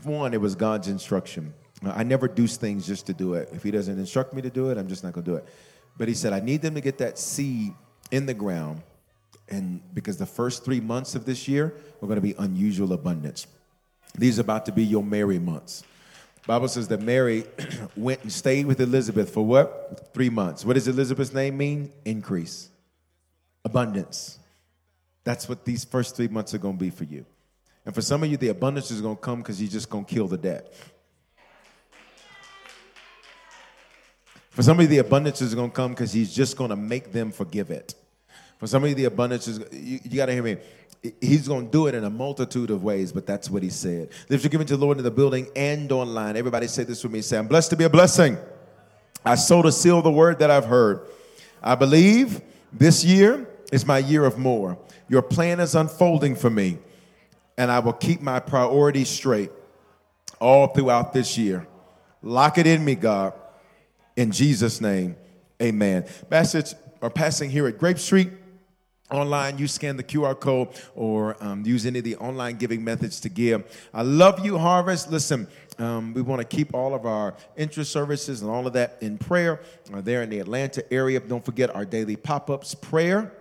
[0.03, 1.53] one, it was God's instruction.
[1.83, 3.49] I never do things just to do it.
[3.51, 5.45] If He doesn't instruct me to do it, I'm just not going to do it.
[5.97, 7.73] But He said, I need them to get that seed
[8.11, 8.81] in the ground.
[9.49, 13.47] And because the first three months of this year are going to be unusual abundance.
[14.15, 15.83] These are about to be your Mary months.
[16.47, 17.45] Bible says that Mary
[17.95, 20.11] went and stayed with Elizabeth for what?
[20.13, 20.65] Three months.
[20.65, 21.91] What does Elizabeth's name mean?
[22.05, 22.69] Increase,
[23.63, 24.39] abundance.
[25.23, 27.25] That's what these first three months are going to be for you.
[27.85, 30.05] And for some of you, the abundance is going to come because you're just going
[30.05, 30.73] to kill the debt.
[34.61, 37.31] For somebody, the abundance is going to come because he's just going to make them
[37.31, 37.95] forgive it.
[38.59, 40.57] For somebody, the abundance is, you, you got to hear me.
[41.19, 44.09] He's going to do it in a multitude of ways, but that's what he said.
[44.29, 46.37] Lift your giving to the Lord in the building and online.
[46.37, 47.21] Everybody say this with me.
[47.21, 48.37] Say, I'm blessed to be a blessing.
[49.25, 51.07] I sow to seal the word that I've heard.
[51.63, 52.39] I believe
[52.71, 54.77] this year is my year of more.
[55.09, 56.77] Your plan is unfolding for me,
[57.57, 59.49] and I will keep my priorities straight
[60.39, 61.65] all throughout this year.
[62.21, 63.33] Lock it in me, God.
[64.21, 65.15] In Jesus' name,
[65.59, 66.05] amen.
[66.29, 68.29] Message are passing here at Grape Street.
[69.09, 73.19] Online, you scan the QR code or um, use any of the online giving methods
[73.21, 73.63] to give.
[73.91, 75.09] I love you, Harvest.
[75.09, 75.47] Listen,
[75.79, 79.17] um, we want to keep all of our interest services and all of that in
[79.17, 79.59] prayer
[79.91, 81.19] uh, there in the Atlanta area.
[81.19, 83.33] Don't forget our daily pop ups prayer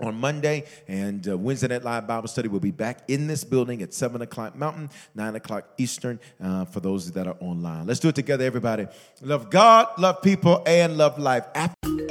[0.00, 3.82] on Monday and uh, Wednesday Night Live Bible Study will be back in this building
[3.82, 7.86] at 7 o'clock Mountain, 9 o'clock Eastern uh, for those that are online.
[7.86, 8.86] Let's do it together, everybody.
[9.22, 11.46] Love God, love people, and love life.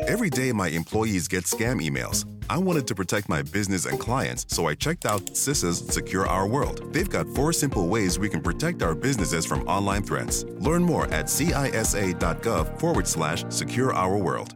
[0.08, 2.26] Every day, my employees get scam emails.
[2.50, 6.46] I wanted to protect my business and clients, so I checked out CISA's Secure Our
[6.48, 6.94] World.
[6.94, 10.44] They've got four simple ways we can protect our businesses from online threats.
[10.60, 14.56] Learn more at cisa.gov forward slash secure our world.